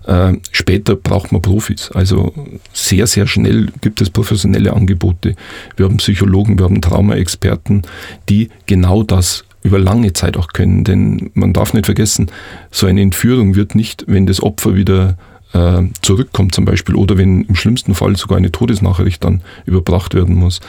Äh, 0.07 0.33
später 0.51 0.95
braucht 0.95 1.33
man 1.33 1.41
Profis. 1.41 1.91
Also 1.91 2.33
sehr, 2.71 3.07
sehr 3.07 3.27
schnell 3.27 3.67
gibt 3.81 4.01
es 4.01 4.09
professionelle 4.09 4.73
Angebote. 4.73 5.35
Wir 5.75 5.85
haben 5.85 5.97
Psychologen, 5.97 6.57
wir 6.57 6.65
haben 6.65 6.81
Traumaexperten, 6.81 7.83
die 8.29 8.49
genau 8.65 9.03
das 9.03 9.43
über 9.61 9.79
lange 9.79 10.13
Zeit 10.13 10.37
auch 10.37 10.47
können. 10.47 10.85
Denn 10.85 11.31
man 11.33 11.51
darf 11.51 11.73
nicht 11.73 11.85
vergessen, 11.85 12.31
so 12.71 12.87
eine 12.87 13.01
Entführung 13.01 13.55
wird 13.55 13.75
nicht, 13.75 14.05
wenn 14.07 14.25
das 14.25 14.41
Opfer 14.41 14.75
wieder 14.75 15.17
äh, 15.53 15.83
zurückkommt 16.01 16.53
zum 16.53 16.65
Beispiel 16.65 16.95
oder 16.95 17.17
wenn 17.17 17.43
im 17.43 17.55
schlimmsten 17.55 17.95
Fall 17.95 18.15
sogar 18.15 18.37
eine 18.37 18.51
Todesnachricht 18.51 19.23
dann 19.23 19.41
überbracht 19.65 20.13
werden 20.13 20.35
muss, 20.35 20.59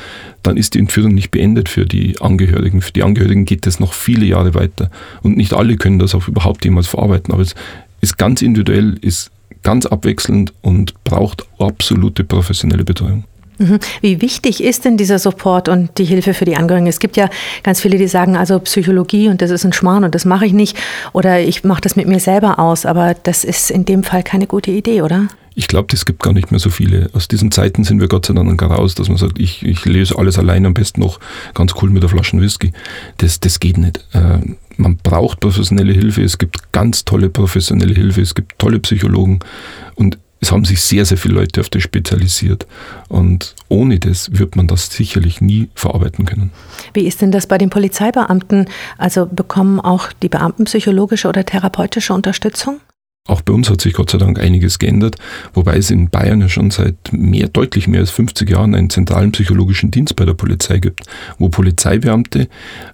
dann 0.43 0.57
ist 0.57 0.75
die 0.75 0.79
Entführung 0.79 1.15
nicht 1.15 1.31
beendet 1.31 1.69
für 1.69 1.85
die 1.85 2.21
Angehörigen. 2.21 2.81
Für 2.81 2.93
die 2.93 3.03
Angehörigen 3.03 3.45
geht 3.45 3.67
es 3.67 3.81
noch 3.81 3.93
viele 3.93 4.25
Jahre 4.25 4.55
weiter 4.55 4.91
und 5.23 5.37
nicht 5.37 5.53
alle 5.53 5.77
können 5.77 5.99
das 5.99 6.15
auch 6.15 6.29
überhaupt 6.29 6.65
jemals 6.65 6.87
verarbeiten, 6.87 7.33
aber 7.33 7.43
es 7.43 7.55
ist 8.01 8.17
ganz 8.17 8.43
individuell, 8.43 8.97
ist 9.01 9.31
ganz 9.63 9.87
abwechselnd 9.87 10.53
und 10.63 10.95
braucht 11.05 11.45
absolute 11.59 12.25
professionelle 12.25 12.85
Betreuung. 12.85 13.25
Mhm. 13.61 13.79
Wie 14.01 14.23
wichtig 14.23 14.65
ist 14.65 14.87
denn 14.87 14.97
dieser 14.97 15.19
Support 15.19 15.69
und 15.69 15.99
die 15.99 16.05
Hilfe 16.05 16.33
für 16.33 16.47
die 16.47 16.57
Angehörigen? 16.57 16.87
Es 16.87 16.99
gibt 16.99 17.19
ja 17.19 17.29
ganz 17.63 17.81
viele, 17.81 17.99
die 17.99 18.09
sagen, 18.09 18.35
also 18.35 18.59
Psychologie 18.61 19.29
und 19.29 19.43
das 19.43 19.51
ist 19.51 19.65
ein 19.67 19.75
Schmarrn 19.75 20.03
und 20.03 20.15
das 20.15 20.25
mache 20.25 20.47
ich 20.47 20.55
nicht 20.55 20.79
oder 21.13 21.41
ich 21.41 21.63
mache 21.63 21.83
das 21.83 21.95
mit 21.95 22.09
mir 22.09 22.21
selber 22.21 22.59
aus, 22.59 22.87
aber 22.87 23.15
das 23.15 23.45
ist 23.45 23.71
in 23.71 23.85
dem 23.85 24.03
Fall 24.03 24.23
keine 24.23 24.47
gute 24.47 24.71
Idee, 24.71 25.03
oder? 25.03 25.29
Ich 25.55 25.69
glaube, 25.69 25.89
es 25.93 26.07
gibt 26.07 26.23
gar 26.23 26.33
nicht 26.33 26.53
mehr 26.53 26.61
so 26.61 26.71
viele. 26.71 27.11
Aus 27.13 27.29
diesen 27.29 27.51
Zeiten 27.51 27.85
sind 27.85 28.01
wir 28.01 28.09
Gott 28.09 28.25
sei 28.25 28.33
Dank 28.33 28.63
raus, 28.63 28.95
dass 28.95 29.09
man 29.09 29.19
sagt, 29.19 29.39
ich, 29.39 29.63
ich 29.67 29.85
lese 29.85 30.17
alles 30.17 30.39
allein, 30.39 30.65
am 30.65 30.73
besten 30.73 31.03
noch 31.03 31.21
ganz 31.53 31.75
cool 31.83 31.91
mit 31.91 32.03
der 32.03 32.09
Flasche 32.09 32.41
Whisky. 32.41 32.73
Das, 33.19 33.41
das 33.41 33.61
geht 33.61 33.77
nicht. 33.77 33.99
Äh, 34.15 34.39
man 34.79 34.97
braucht 34.97 35.41
professionelle 35.41 35.93
Hilfe. 35.93 36.23
Es 36.23 36.39
gibt 36.39 36.73
ganz 36.73 37.05
tolle 37.05 37.29
professionelle 37.29 37.93
Hilfe. 37.93 38.23
Es 38.23 38.35
gibt 38.35 38.59
tolle 38.59 38.79
Psychologen. 38.79 39.41
Und 39.97 40.19
es 40.41 40.53
haben 40.53 40.65
sich 40.65 40.81
sehr, 40.83 41.05
sehr 41.05 41.19
viele 41.19 41.35
Leute 41.35 41.61
auf 41.61 41.69
das 41.69 41.83
spezialisiert. 41.83 42.67
Und 43.09 43.55
ohne 43.69 43.99
das 43.99 44.39
wird 44.39 44.57
man 44.57 44.67
das 44.67 44.87
sicherlich 44.87 45.41
nie 45.41 45.69
verarbeiten 45.75 46.25
können. 46.25 46.51
Wie 46.95 47.07
ist 47.07 47.21
denn 47.21 47.31
das 47.31 47.47
bei 47.47 47.59
den 47.59 47.71
Polizeibeamten? 47.71 48.69
Also 48.97 49.27
bekommen 49.27 49.81
auch 49.81 50.13
die 50.23 50.29
Beamten 50.29 50.65
psychologische 50.65 51.29
oder 51.29 51.45
therapeutische 51.45 52.15
Unterstützung? 52.15 52.81
Auch 53.29 53.43
bei 53.43 53.53
uns 53.53 53.69
hat 53.69 53.83
sich 53.83 53.93
Gott 53.93 54.11
sei 54.11 54.19
Dank 54.19 54.41
einiges 54.41 54.79
geändert, 54.79 55.17
wobei 55.53 55.77
es 55.77 55.91
in 55.91 56.09
Bayern 56.09 56.41
ja 56.41 56.49
schon 56.49 56.71
seit 56.71 56.97
mehr, 57.13 57.49
deutlich 57.49 57.87
mehr 57.87 58.01
als 58.01 58.11
50 58.11 58.49
Jahren 58.49 58.75
einen 58.75 58.89
zentralen 58.89 59.31
psychologischen 59.31 59.91
Dienst 59.91 60.17
bei 60.17 60.25
der 60.25 60.33
Polizei 60.33 60.79
gibt, 60.79 61.05
wo 61.39 61.51
Polizeibeamte 61.51 62.49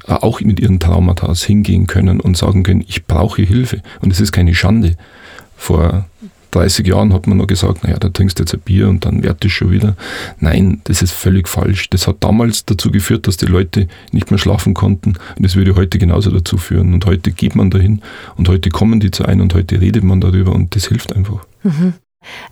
äh, 0.06 0.12
auch 0.12 0.40
mit 0.40 0.58
ihren 0.58 0.80
Traumata 0.80 1.32
hingehen 1.32 1.86
können 1.86 2.20
und 2.20 2.36
sagen 2.36 2.64
können, 2.64 2.84
ich 2.86 3.06
brauche 3.06 3.42
Hilfe. 3.42 3.82
Und 4.00 4.12
es 4.12 4.20
ist 4.20 4.32
keine 4.32 4.54
Schande. 4.54 4.96
Vor 5.56 6.06
30 6.50 6.86
Jahren 6.86 7.12
hat 7.12 7.26
man 7.26 7.38
noch 7.38 7.46
gesagt, 7.46 7.84
naja, 7.84 7.98
da 7.98 8.08
trinkst 8.08 8.38
du 8.38 8.42
jetzt 8.42 8.54
ein 8.54 8.60
Bier 8.60 8.88
und 8.88 9.04
dann 9.04 9.22
wird 9.22 9.44
es 9.44 9.52
schon 9.52 9.70
wieder. 9.70 9.96
Nein, 10.40 10.80
das 10.84 11.02
ist 11.02 11.12
völlig 11.12 11.48
falsch. 11.48 11.90
Das 11.90 12.06
hat 12.06 12.16
damals 12.20 12.64
dazu 12.64 12.90
geführt, 12.90 13.26
dass 13.26 13.36
die 13.36 13.46
Leute 13.46 13.88
nicht 14.12 14.30
mehr 14.30 14.38
schlafen 14.38 14.74
konnten 14.74 15.14
und 15.36 15.44
das 15.44 15.56
würde 15.56 15.74
heute 15.76 15.98
genauso 15.98 16.30
dazu 16.30 16.56
führen. 16.56 16.94
Und 16.94 17.06
heute 17.06 17.32
geht 17.32 17.54
man 17.54 17.70
dahin 17.70 18.02
und 18.36 18.48
heute 18.48 18.70
kommen 18.70 19.00
die 19.00 19.10
zu 19.10 19.24
einem 19.24 19.42
und 19.42 19.54
heute 19.54 19.80
redet 19.80 20.04
man 20.04 20.20
darüber 20.20 20.52
und 20.52 20.74
das 20.74 20.88
hilft 20.88 21.14
einfach. 21.14 21.44
Mhm. 21.62 21.94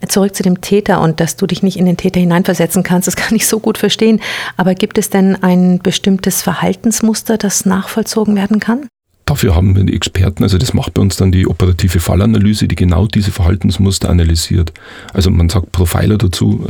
Zurück 0.09 0.35
zu 0.35 0.43
dem 0.43 0.61
Täter 0.61 1.01
und 1.01 1.21
dass 1.21 1.37
du 1.37 1.47
dich 1.47 1.63
nicht 1.63 1.77
in 1.77 1.87
den 1.87 1.97
Täter 1.97 2.21
hineinversetzen 2.21 2.83
kannst, 2.83 3.09
das 3.09 3.17
kann 3.17 3.35
ich 3.35 3.47
so 3.47 3.61
gut 3.61 3.79
verstehen. 3.79 4.21
Aber 4.57 4.75
gibt 4.75 4.99
es 4.99 5.11
denn 5.11 5.43
ein 5.43 5.81
bestimmtes 5.81 6.43
Verhaltensmuster, 6.43 7.39
das 7.39 7.67
nachvollzogen 7.67 8.37
werden 8.37 8.61
kann? 8.61 8.87
Dafür 9.27 9.55
haben 9.55 9.75
wir 9.75 9.85
die 9.85 9.95
Experten, 9.95 10.43
also 10.43 10.59
das 10.59 10.75
macht 10.75 10.95
bei 10.95 11.03
uns 11.03 11.17
dann 11.17 11.33
die 11.33 11.47
operative 11.47 11.99
Fallanalyse, 11.99 12.69
die 12.69 12.75
genau 12.75 13.07
diese 13.07 13.31
Verhaltensmuster 13.31 14.11
analysiert. 14.11 14.73
Also 15.15 15.31
man 15.31 15.49
sagt 15.49 15.73
Profiler 15.73 16.19
dazu. 16.19 16.67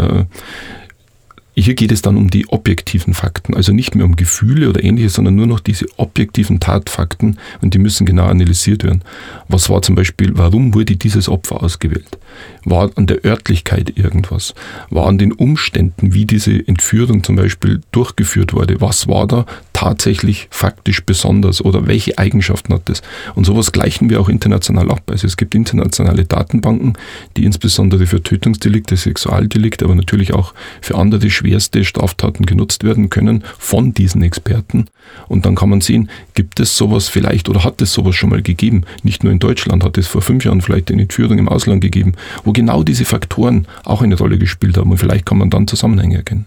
Hier 1.57 1.75
geht 1.75 1.93
es 1.93 2.03
dann 2.03 2.17
um 2.17 2.31
die 2.31 2.49
objektiven 2.49 3.15
Fakten, 3.15 3.55
also 3.55 3.73
nicht 3.73 3.95
mehr 3.95 4.05
um 4.05 4.17
Gefühle 4.17 4.69
oder 4.69 4.83
ähnliches, 4.83 5.15
sondern 5.15 5.37
nur 5.37 5.47
noch 5.47 5.61
diese 5.61 5.87
objektiven 5.97 6.59
Tatfakten 6.59 7.39
und 7.61 7.75
die 7.75 7.79
müssen 7.79 8.07
genau 8.07 8.25
analysiert 8.25 8.83
werden. 8.83 9.03
Was 9.49 9.71
war 9.71 9.81
zum 9.83 9.95
Beispiel, 9.95 10.33
warum 10.35 10.75
wurde 10.75 10.97
dieses 10.97 11.29
Opfer 11.29 11.63
ausgewählt? 11.63 12.19
War 12.65 12.91
an 12.97 13.07
der 13.07 13.25
Örtlichkeit 13.25 13.97
irgendwas? 13.97 14.55
War 14.91 15.07
an 15.07 15.19
den 15.19 15.33
Umständen, 15.33 16.13
wie 16.13 16.25
diese 16.25 16.67
Entführung 16.67 17.23
zum 17.23 17.37
Beispiel 17.37 17.83
durchgeführt 17.93 18.53
wurde? 18.53 18.81
Was 18.81 19.07
war 19.07 19.29
da 19.29 19.47
tatsächlich 19.73 20.49
faktisch 20.51 21.05
besonders 21.05 21.65
oder 21.65 21.87
welche 21.87 22.19
Eigenschaften 22.19 22.75
hat 22.75 22.89
das? 22.89 23.03
Und 23.35 23.45
sowas 23.45 23.71
gleichen 23.71 24.11
wir 24.11 24.21
auch 24.21 24.29
international 24.29 24.91
ab. 24.91 25.03
Also 25.09 25.27
es 25.27 25.37
gibt 25.37 25.55
internationale 25.55 26.25
Datenbanken, 26.25 26.95
die 27.37 27.45
insbesondere 27.45 28.07
für 28.07 28.23
Tötungsdelikte, 28.23 28.97
Sexualdelikte, 28.97 29.85
aber 29.85 29.95
natürlich 29.95 30.35
auch 30.35 30.55
für 30.81 30.97
andere 30.97 31.31
schwerste 31.45 31.85
Straftaten 31.85 32.47
genutzt 32.47 32.85
werden 32.85 33.11
können 33.11 33.45
von 33.59 33.93
diesen 33.93 34.23
Experten. 34.23 34.87
Und 35.29 35.45
dann 35.45 35.55
kann 35.55 35.69
man 35.69 35.81
sehen, 35.81 36.09
gibt 36.33 36.59
es 36.59 36.77
sowas 36.77 37.09
vielleicht 37.09 37.49
oder 37.49 37.65
hat 37.65 37.83
es 37.83 37.93
sowas 37.93 38.15
schon 38.15 38.31
mal 38.31 38.43
gegeben? 38.43 38.85
Nicht 39.03 39.23
nur 39.23 39.33
in 39.33 39.39
Deutschland, 39.39 39.85
hat 39.85 39.99
es 39.99 40.07
vor 40.07 40.23
fünf 40.23 40.45
Jahren 40.45 40.63
vielleicht 40.63 40.91
eine 40.91 41.03
Entführung 41.03 41.39
im 41.39 41.49
Ausland 41.49 41.83
gegeben, 41.83 42.15
wo 42.45 42.53
genau 42.53 42.83
diese 42.83 43.05
Faktoren 43.05 43.67
auch 43.85 44.03
eine 44.03 44.17
Rolle 44.17 44.39
gespielt 44.39 44.79
haben. 44.79 44.91
Und 44.91 44.99
vielleicht 44.99 45.27
kann 45.27 45.39
man 45.39 45.51
dann 45.51 45.69
Zusammenhänge 45.69 46.17
erkennen. 46.17 46.47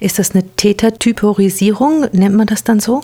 Ist 0.00 0.18
das 0.18 0.32
eine 0.32 0.44
Tätertyporisierung? 0.56 2.06
Nennt 2.12 2.34
man 2.34 2.46
das 2.46 2.64
dann 2.64 2.80
so? 2.80 3.02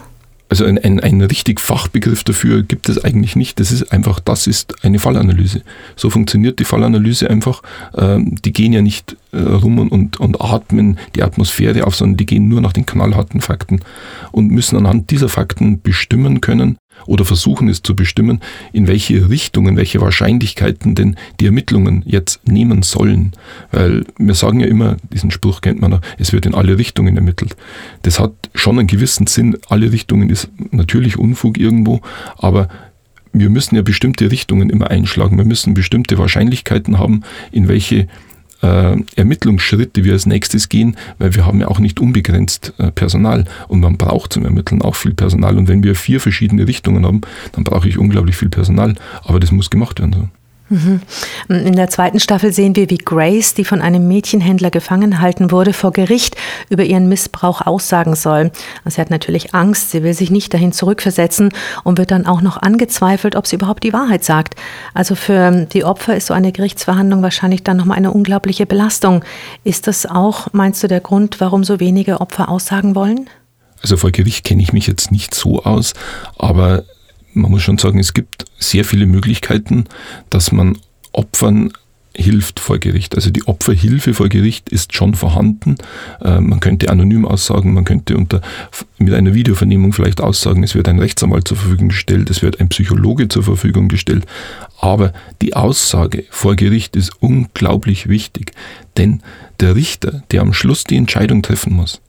Also 0.53 0.67
ein, 0.67 0.77
ein, 0.77 1.01
ein 1.01 1.23
richtig 1.23 1.63
Fachbegriff 1.63 2.25
dafür 2.25 2.63
gibt 2.63 2.91
es 2.91 3.03
eigentlich 3.03 3.37
nicht. 3.37 3.59
Das 3.59 3.73
ist 3.73 3.91
einfach, 3.91 4.21
das 4.21 4.47
ist 4.47 4.85
eine 4.85 4.99
Fallanalyse. 4.99 5.63
So 5.97 6.11
funktioniert 6.11 6.59
die 6.59 6.67
Fallanalyse 6.67 7.31
einfach. 7.31 7.63
Ähm, 7.97 8.35
die 8.45 8.53
gehen 8.53 8.75
ja 8.75 8.83
nicht 8.83 9.17
äh, 9.33 9.39
rum 9.39 9.79
und, 9.79 9.91
und, 9.91 10.21
und 10.21 10.43
atmen 10.43 10.99
die 11.15 11.23
Atmosphäre 11.23 11.87
auf, 11.87 11.97
sondern 11.97 12.19
die 12.19 12.27
gehen 12.27 12.49
nur 12.49 12.61
nach 12.61 12.75
den 12.75 12.85
knallharten 12.85 13.41
Fakten 13.41 13.81
und 14.31 14.51
müssen 14.51 14.77
anhand 14.77 15.11
dieser 15.11 15.31
Fakten 15.31 15.81
bestimmen 15.81 16.43
können, 16.43 16.77
oder 17.07 17.25
versuchen 17.25 17.69
es 17.69 17.83
zu 17.83 17.95
bestimmen, 17.97 18.41
in 18.73 18.87
welche 18.87 19.29
Richtung, 19.29 19.69
in 19.69 19.77
welche 19.77 20.01
Wahrscheinlichkeiten 20.01 20.95
denn 20.95 21.17
die 21.41 21.47
Ermittlungen 21.47 22.03
jetzt 22.07 22.41
nehmen 22.47 22.83
sollen. 22.83 23.33
Weil 23.71 24.05
wir 24.19 24.35
sagen 24.35 24.61
ja 24.61 24.67
immer, 24.67 24.97
diesen 25.13 25.31
Spruch 25.31 25.61
kennt 25.61 25.81
man, 25.81 26.01
es 26.19 26.33
wird 26.33 26.47
in 26.47 26.55
alle 26.55 26.79
Richtungen 26.79 27.17
ermittelt. 27.17 27.57
Das 28.03 28.19
hat 28.19 28.33
schon 28.55 28.79
einen 28.79 28.89
gewissen 28.89 29.27
Sinn. 29.27 29.57
Alle 29.69 29.93
Richtungen 29.93 30.31
ist 30.31 30.49
natürlich 30.71 31.19
Unfug 31.19 31.59
irgendwo, 31.59 32.01
aber 32.37 32.69
wir 33.33 33.51
müssen 33.51 33.77
ja 33.77 33.83
bestimmte 33.83 34.31
Richtungen 34.31 34.71
immer 34.71 34.91
einschlagen. 34.91 35.39
Wir 35.39 35.45
müssen 35.45 35.75
bestimmte 35.75 36.19
Wahrscheinlichkeiten 36.19 36.99
haben, 36.99 37.23
in 37.51 37.69
welche 37.69 38.09
äh, 38.63 38.97
Ermittlungsschritte 39.17 40.05
wir 40.05 40.13
als 40.13 40.27
nächstes 40.27 40.69
gehen, 40.69 40.97
weil 41.19 41.35
wir 41.35 41.47
haben 41.47 41.61
ja 41.61 41.69
auch 41.69 41.79
nicht 41.79 42.01
unbegrenzt 42.01 42.75
äh, 42.79 42.91
Personal 42.91 43.45
und 43.69 43.81
man 43.81 43.97
braucht 43.97 44.33
zum 44.33 44.45
Ermitteln 44.45 44.83
auch 44.83 44.95
viel 44.95 45.15
Personal. 45.15 45.59
Und 45.59 45.69
wenn 45.69 45.83
wir 45.83 45.95
vier 45.95 46.21
verschiedene 46.21 46.67
Richtungen 46.67 47.05
haben, 47.05 47.21
dann 47.53 47.65
brauche 47.65 47.89
ich 47.89 47.99
unglaublich 47.99 48.37
viel 48.37 48.49
Personal. 48.49 48.95
Aber 49.25 49.41
das 49.41 49.53
muss 49.53 49.71
gemacht 49.71 50.01
werden. 50.01 50.13
So. 50.13 50.42
Mhm. 50.73 51.03
In 51.49 51.77
der 51.77 51.89
zweiten 51.89 52.19
Staffel 52.19 52.51
sehen 52.51 52.75
wir, 52.77 52.89
wie 52.89 52.97
Grace, 52.97 53.53
die 53.53 53.65
von 53.67 53.83
einem 53.83 54.09
Mädchenhändler 54.09 54.71
gefangen 54.71 55.21
halten 55.21 55.51
wurde, 55.51 55.75
vor 55.75 55.93
Gericht 55.93 56.35
über 56.71 56.83
ihren 56.83 57.11
Missbrauch 57.11 57.61
aussagen 57.61 58.17
soll. 58.17 58.51
Sie 58.87 58.99
hat 58.99 59.11
natürlich 59.11 59.55
Angst, 59.55 59.91
sie 59.91 60.03
will 60.03 60.15
sich 60.15 60.31
nicht 60.31 60.55
dahin 60.55 60.73
zurückversetzen 60.73 61.51
und 61.85 61.99
wird 61.99 62.11
dann 62.11 62.27
auch 62.27 62.41
noch 62.41 62.57
angezweifelt, 62.57 63.37
ob 63.37 63.47
sie 63.47 63.57
überhaupt 63.57 63.85
die 63.85 63.93
Wahrheit 63.93 64.25
sagt. 64.25 64.55
Also 64.95 65.15
für 65.15 65.67
die 65.67 65.85
Opfer 65.85 66.17
ist 66.17 66.29
so 66.29 66.35
eine 66.35 66.53
Gerichtsverhandlung 66.53 67.23
wahrscheinlich 67.23 67.63
dann 67.63 67.77
nochmal 67.77 67.99
eine 67.99 68.11
unglaubliche 68.11 68.65
Belastung. 68.65 69.23
Ist 69.65 69.87
das 69.89 70.07
auch, 70.07 70.49
meinst 70.53 70.83
du, 70.83 70.89
der 70.89 71.01
Grund, 71.01 71.39
warum 71.39 71.65
so 71.65 71.81
wenige 71.81 72.23
Opfer 72.23 72.49
aussagen 72.49 72.95
wollen? 72.95 73.29
Also 73.83 73.99
vor 73.99 74.11
Gericht 74.11 74.45
kenne 74.45 74.63
ich 74.63 74.73
mich 74.73 74.87
jetzt 74.87 75.11
nicht 75.11 75.35
so 75.35 75.65
aus, 75.65 75.93
aber 76.39 76.85
man 77.35 77.51
muss 77.51 77.63
schon 77.63 77.79
sagen, 77.79 77.99
es 77.99 78.15
gibt 78.15 78.45
sehr 78.59 78.85
viele 78.85 79.07
Möglichkeiten, 79.07 79.85
dass 80.31 80.53
man 80.53 80.79
Opfern 81.13 81.73
hilft 82.15 82.61
vor 82.61 82.79
Gericht. 82.79 83.15
Also 83.15 83.31
die 83.31 83.47
Opferhilfe 83.47 84.15
vor 84.15 84.29
Gericht 84.29 84.69
ist 84.69 84.95
schon 84.95 85.15
vorhanden. 85.15 85.77
Äh, 86.21 86.41
man 86.41 86.61
könnte 86.61 86.91
anonym 86.91 87.25
aussagen, 87.25 87.73
man 87.73 87.85
könnte 87.85 88.17
unter, 88.17 88.43
mit 88.99 89.15
einer 89.15 89.35
Videovernehmung 89.35 89.93
vielleicht 89.93 90.21
aussagen, 90.21 90.63
es 90.63 90.75
wird 90.75 90.89
ein 90.89 90.99
Rechtsanwalt 90.99 91.49
zur 91.49 91.57
Verfügung 91.57 91.89
gestellt, 91.89 92.31
es 92.31 92.43
wird 92.43 92.61
ein 92.61 92.69
Psychologe 92.69 93.29
zur 93.29 93.43
Verfügung 93.43 93.89
gestellt. 93.89 94.27
Aber 94.79 95.13
die 95.41 95.55
Aussage 95.55 96.25
vor 96.31 96.57
Gericht 96.57 96.97
ist 96.97 97.13
unglaublich 97.21 98.09
wichtig, 98.09 98.53
denn 98.97 99.23
der 99.61 99.75
Richter, 99.75 100.23
der 100.31 100.43
am 100.43 100.53
Schluss 100.53 100.85
die 100.85 100.97
Entscheidung 100.97 101.43
treffen 101.43 101.73
muss, 101.73 102.03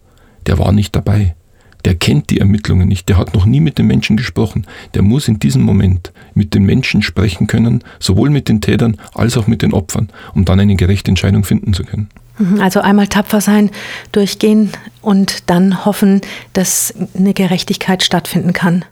der 0.47 0.59
war 0.59 0.71
nicht 0.73 0.95
dabei 0.95 1.35
der 1.85 1.95
kennt 1.95 2.29
die 2.29 2.39
Ermittlungen 2.39 2.87
nicht, 2.87 3.09
der 3.09 3.17
hat 3.17 3.33
noch 3.33 3.45
nie 3.45 3.59
mit 3.59 3.77
den 3.77 3.87
Menschen 3.87 4.17
gesprochen. 4.17 4.65
Der 4.93 5.01
muss 5.01 5.27
in 5.27 5.39
diesem 5.39 5.63
Moment 5.63 6.11
mit 6.33 6.53
den 6.53 6.63
Menschen 6.63 7.01
sprechen 7.01 7.47
können, 7.47 7.83
sowohl 7.99 8.29
mit 8.29 8.49
den 8.49 8.61
Tätern 8.61 8.97
als 9.13 9.37
auch 9.37 9.47
mit 9.47 9.61
den 9.61 9.73
Opfern, 9.73 10.09
um 10.33 10.45
dann 10.45 10.59
eine 10.59 10.75
gerechte 10.75 11.09
Entscheidung 11.09 11.43
finden 11.43 11.73
zu 11.73 11.83
können. 11.83 12.09
Mhm, 12.37 12.61
also 12.61 12.79
einmal 12.79 13.07
tapfer 13.07 13.41
sein, 13.41 13.69
durchgehen 14.11 14.71
und 15.01 15.49
dann 15.49 15.85
hoffen, 15.85 16.21
dass 16.53 16.93
eine 17.15 17.33
Gerechtigkeit 17.33 18.03
stattfinden 18.03 18.53
kann 18.53 18.85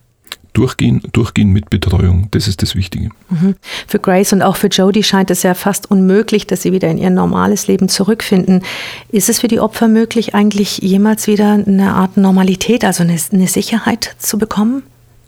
durchgehen, 0.53 1.01
durchgehen 1.13 1.51
mit 1.51 1.70
Betreuung. 1.70 2.27
Das 2.31 2.48
ist 2.48 2.62
das 2.62 2.75
Wichtige. 2.75 3.10
Mhm. 3.29 3.55
Für 3.88 4.00
Grace 4.00 4.34
und 4.34 4.41
auch 4.41 4.55
für 4.55 4.67
Jodie 4.67 5.03
scheint 5.03 5.31
es 5.31 5.43
ja 5.43 5.53
fast 5.53 5.89
unmöglich, 5.89 6.48
dass 6.48 6.62
sie 6.62 6.72
wieder 6.72 6.89
in 6.89 6.98
ihr 6.98 7.10
normales 7.10 7.67
Leben 7.67 7.89
zurückfinden. 7.89 8.63
Ist 9.10 9.29
es 9.29 9.39
für 9.39 9.48
die 9.48 9.60
Opfer 9.60 9.88
möglich, 9.88 10.36
eigentlich 10.36 10.79
jemals 10.79 11.27
wieder 11.27 11.53
eine 11.53 11.93
Art 11.93 12.17
Normalität, 12.17 12.84
also 12.84 13.03
eine, 13.03 13.17
eine 13.31 13.48
Sicherheit 13.48 14.15
zu 14.20 14.38
bekommen? 14.38 14.84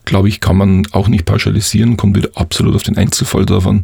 Glaube 0.06 0.28
ich, 0.28 0.40
kann 0.40 0.58
man 0.58 0.88
auch 0.92 1.08
nicht 1.08 1.26
pauschalisieren, 1.26 1.98
kommt 1.98 2.16
wieder 2.18 2.30
absolut 2.36 2.76
auf 2.76 2.84
den 2.84 2.98
Einzelfall 2.98 3.46
drauf 3.46 3.68
an. 3.68 3.84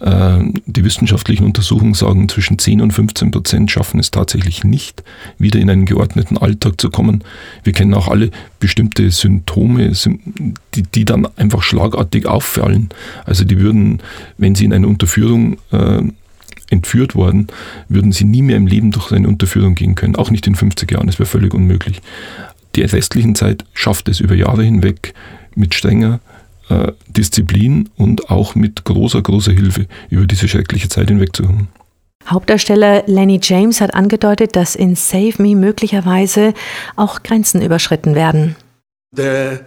Äh, 0.00 0.60
die 0.66 0.84
wissenschaftlichen 0.84 1.44
Untersuchungen 1.44 1.94
sagen, 1.94 2.28
zwischen 2.28 2.58
10 2.58 2.80
und 2.80 2.92
15 2.92 3.30
Prozent 3.30 3.70
schaffen 3.70 4.00
es 4.00 4.10
tatsächlich 4.10 4.64
nicht, 4.64 5.02
wieder 5.38 5.60
in 5.60 5.70
einen 5.70 5.84
geordneten 5.84 6.38
Alltag 6.38 6.80
zu 6.80 6.90
kommen. 6.90 7.22
Wir 7.64 7.72
kennen 7.72 7.94
auch 7.94 8.08
alle 8.08 8.30
bestimmte 8.60 9.10
Symptome, 9.10 9.92
die, 10.74 10.82
die 10.82 11.04
dann 11.04 11.26
einfach 11.36 11.62
schlagartig 11.62 12.26
auffallen. 12.26 12.88
Also 13.24 13.44
die 13.44 13.60
würden, 13.60 14.00
wenn 14.38 14.54
sie 14.54 14.64
in 14.64 14.72
einer 14.72 14.88
Unterführung 14.88 15.58
äh, 15.70 16.02
entführt 16.70 17.14
worden, 17.14 17.46
würden 17.88 18.12
sie 18.12 18.24
nie 18.24 18.42
mehr 18.42 18.56
im 18.56 18.66
Leben 18.66 18.90
durch 18.90 19.08
seine 19.08 19.28
Unterführung 19.28 19.74
gehen 19.74 19.94
können. 19.94 20.16
Auch 20.16 20.30
nicht 20.30 20.46
in 20.46 20.54
50 20.54 20.90
Jahren, 20.90 21.06
das 21.06 21.18
wäre 21.18 21.28
völlig 21.28 21.54
unmöglich. 21.54 22.00
Die 22.76 22.82
restlichen 22.82 23.34
Zeit 23.34 23.64
schafft 23.72 24.08
es 24.08 24.20
über 24.20 24.34
Jahre 24.34 24.62
hinweg 24.62 25.14
mit 25.58 25.74
strenger 25.74 26.20
äh, 26.68 26.92
Disziplin 27.08 27.88
und 27.96 28.30
auch 28.30 28.54
mit 28.54 28.84
großer, 28.84 29.22
großer 29.22 29.52
Hilfe 29.52 29.86
über 30.08 30.26
diese 30.26 30.48
schreckliche 30.48 30.88
Zeit 30.88 31.08
hinwegzukommen. 31.08 31.68
Hauptdarsteller 32.26 33.04
Lenny 33.06 33.40
James 33.42 33.80
hat 33.80 33.94
angedeutet, 33.94 34.54
dass 34.54 34.74
in 34.74 34.94
Save 34.96 35.42
Me 35.42 35.56
möglicherweise 35.56 36.52
auch 36.96 37.22
Grenzen 37.22 37.62
überschritten 37.62 38.14
werden. 38.14 38.56
The 39.12 39.60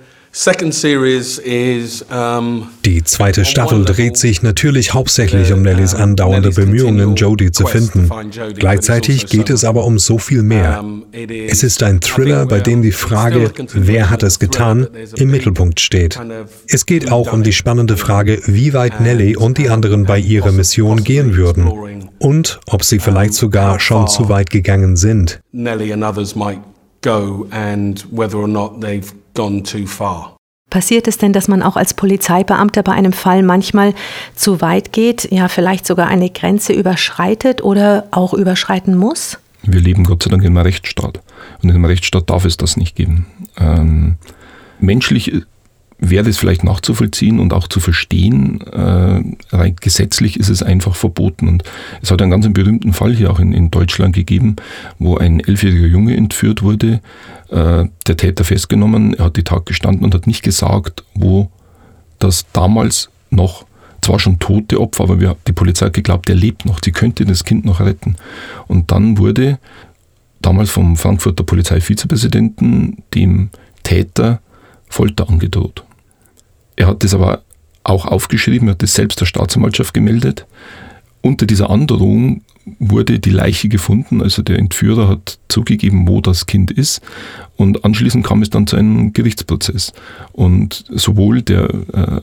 die 2.85 3.03
zweite 3.03 3.45
Staffel 3.45 3.83
dreht 3.83 4.17
sich 4.17 4.41
natürlich 4.41 4.93
hauptsächlich 4.93 5.51
um 5.51 5.61
Nellys 5.61 5.93
andauernde 5.93 6.51
Bemühungen, 6.51 7.15
Jodie 7.15 7.51
zu 7.51 7.65
finden. 7.65 8.09
Gleichzeitig 8.55 9.25
geht 9.25 9.49
es 9.49 9.65
aber 9.65 9.83
um 9.83 9.99
so 9.99 10.17
viel 10.17 10.41
mehr. 10.41 10.85
Es 11.11 11.63
ist 11.63 11.83
ein 11.83 11.99
Thriller, 11.99 12.45
bei 12.45 12.61
dem 12.61 12.81
die 12.81 12.93
Frage, 12.93 13.51
wer 13.73 14.09
hat 14.09 14.23
es 14.23 14.39
getan, 14.39 14.87
im 15.17 15.31
Mittelpunkt 15.31 15.81
steht. 15.81 16.17
Es 16.67 16.85
geht 16.85 17.11
auch 17.11 17.33
um 17.33 17.43
die 17.43 17.53
spannende 17.53 17.97
Frage, 17.97 18.41
wie 18.45 18.73
weit 18.73 19.01
Nelly 19.01 19.35
und 19.35 19.57
die 19.57 19.69
anderen 19.69 20.05
bei 20.05 20.17
ihrer 20.17 20.53
Mission 20.53 21.03
gehen 21.03 21.35
würden 21.35 22.09
und 22.19 22.61
ob 22.67 22.85
sie 22.85 22.99
vielleicht 22.99 23.33
sogar 23.33 23.81
schon 23.81 24.07
zu 24.07 24.29
weit 24.29 24.49
gegangen 24.49 24.95
sind. 24.95 25.41
Nelly 25.51 25.91
and 25.91 26.03
others 26.03 26.35
might 26.35 26.70
go 27.01 27.47
and 27.51 28.05
whether 28.11 28.37
or 28.37 28.47
not 28.47 28.81
they've 28.81 29.13
gone 29.33 29.63
too 29.63 29.85
far. 29.85 30.35
Passiert 30.69 31.07
es 31.07 31.17
denn, 31.17 31.33
dass 31.33 31.49
man 31.49 31.61
auch 31.61 31.75
als 31.75 31.93
Polizeibeamter 31.93 32.81
bei 32.81 32.93
einem 32.93 33.11
Fall 33.11 33.43
manchmal 33.43 33.93
zu 34.35 34.61
weit 34.61 34.93
geht, 34.93 35.29
ja 35.29 35.49
vielleicht 35.49 35.85
sogar 35.85 36.07
eine 36.07 36.29
Grenze 36.29 36.71
überschreitet 36.71 37.61
oder 37.61 38.07
auch 38.11 38.33
überschreiten 38.33 38.95
muss? 38.95 39.37
Wir 39.63 39.81
leben 39.81 40.05
Gott 40.05 40.23
sei 40.23 40.29
Dank 40.29 40.43
in 40.43 40.57
einem 40.57 40.65
Rechtsstaat. 40.65 41.19
Und 41.61 41.69
in 41.69 41.75
einem 41.75 41.85
Rechtsstaat 41.85 42.29
darf 42.29 42.45
es 42.45 42.55
das 42.55 42.77
nicht 42.77 42.95
geben. 42.95 43.27
Ähm, 43.57 44.15
menschlich 44.79 45.33
wäre 46.01 46.27
es 46.27 46.39
vielleicht 46.39 46.63
nachzuvollziehen 46.63 47.39
und 47.39 47.53
auch 47.53 47.67
zu 47.67 47.79
verstehen. 47.79 48.59
Äh, 48.61 49.55
rein 49.55 49.75
gesetzlich 49.79 50.37
ist 50.39 50.49
es 50.49 50.63
einfach 50.63 50.95
verboten. 50.95 51.47
Und 51.47 51.63
es 52.01 52.09
hat 52.09 52.21
einen 52.21 52.31
ganz 52.31 52.51
berühmten 52.51 52.91
Fall 52.91 53.13
hier 53.13 53.31
auch 53.31 53.39
in, 53.39 53.53
in 53.53 53.69
Deutschland 53.69 54.15
gegeben, 54.15 54.55
wo 54.97 55.17
ein 55.17 55.39
elfjähriger 55.39 55.85
Junge 55.85 56.17
entführt 56.17 56.63
wurde, 56.63 57.01
äh, 57.49 57.85
der 58.07 58.17
Täter 58.17 58.43
festgenommen, 58.43 59.13
er 59.13 59.25
hat 59.25 59.37
die 59.37 59.43
Tat 59.43 59.67
gestanden 59.67 60.03
und 60.03 60.15
hat 60.15 60.25
nicht 60.25 60.41
gesagt, 60.41 61.03
wo 61.13 61.51
das 62.17 62.47
damals 62.51 63.09
noch 63.29 63.65
zwar 64.01 64.19
schon 64.19 64.39
tote 64.39 64.81
Opfer, 64.81 65.03
aber 65.03 65.19
wir, 65.19 65.37
die 65.47 65.53
Polizei 65.53 65.85
hat 65.85 65.93
geglaubt, 65.93 66.27
er 66.27 66.35
lebt 66.35 66.65
noch, 66.65 66.79
sie 66.83 66.91
könnte 66.91 67.25
das 67.25 67.43
Kind 67.43 67.63
noch 67.63 67.79
retten. 67.79 68.15
Und 68.67 68.91
dann 68.91 69.19
wurde 69.19 69.59
damals 70.41 70.71
vom 70.71 70.97
Frankfurter 70.97 71.43
Polizeivizepräsidenten 71.43 73.03
dem 73.13 73.51
Täter 73.83 74.41
Folter 74.89 75.29
angedroht. 75.29 75.85
Er 76.75 76.87
hat 76.87 77.03
das 77.03 77.13
aber 77.13 77.43
auch 77.83 78.05
aufgeschrieben, 78.05 78.67
er 78.67 78.71
hat 78.73 78.83
das 78.83 78.93
selbst 78.93 79.19
der 79.21 79.25
Staatsanwaltschaft 79.25 79.93
gemeldet. 79.93 80.45
Unter 81.21 81.45
dieser 81.45 81.69
Androhung 81.69 82.41
wurde 82.79 83.19
die 83.19 83.31
Leiche 83.31 83.69
gefunden, 83.69 84.21
also 84.21 84.41
der 84.41 84.59
Entführer 84.59 85.07
hat 85.07 85.39
zugegeben, 85.47 86.07
wo 86.07 86.21
das 86.21 86.45
Kind 86.45 86.71
ist. 86.71 87.01
Und 87.57 87.85
anschließend 87.85 88.25
kam 88.25 88.41
es 88.41 88.49
dann 88.49 88.67
zu 88.67 88.75
einem 88.75 89.13
Gerichtsprozess. 89.13 89.93
Und 90.31 90.85
sowohl 90.89 91.41
der 91.41 91.69
äh, 91.93 92.21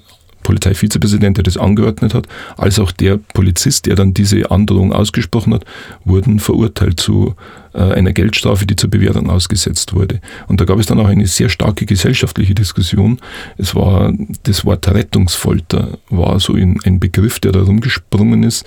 Polizeivizepräsident, 0.49 1.37
der 1.37 1.45
das 1.45 1.59
angeordnet 1.59 2.15
hat, 2.15 2.27
als 2.57 2.79
auch 2.79 2.91
der 2.91 3.19
Polizist, 3.19 3.85
der 3.85 3.97
dann 3.97 4.15
diese 4.15 4.51
Androhung 4.51 4.95
ausgesprochen 4.95 5.53
hat, 5.53 5.67
wurden 6.07 6.41
verurteilt 6.41 6.99
zu 6.99 7.35
äh, 7.75 7.83
einer 7.83 8.15
Geldstrafe, 8.15 8.65
die 8.65 8.75
zur 8.75 8.89
Bewährung 8.89 9.29
ausgesetzt 9.29 9.93
wurde. 9.93 10.23
Und 10.47 10.63
da 10.63 10.65
gab 10.65 10.79
es 10.79 10.87
dann 10.87 11.01
auch 11.01 11.07
eine 11.07 11.27
sehr 11.27 11.51
starke 11.51 11.85
gesellschaftliche 11.85 12.55
Diskussion. 12.55 13.21
Es 13.59 13.75
war 13.75 14.15
das 14.45 14.65
Wort 14.65 14.89
Rettungsfolter 14.89 15.99
war 16.09 16.41
so 16.41 16.55
ein 16.55 16.99
Begriff, 16.99 17.41
der 17.41 17.53
da 17.53 17.61
rumgesprungen 17.61 18.43
ist, 18.43 18.65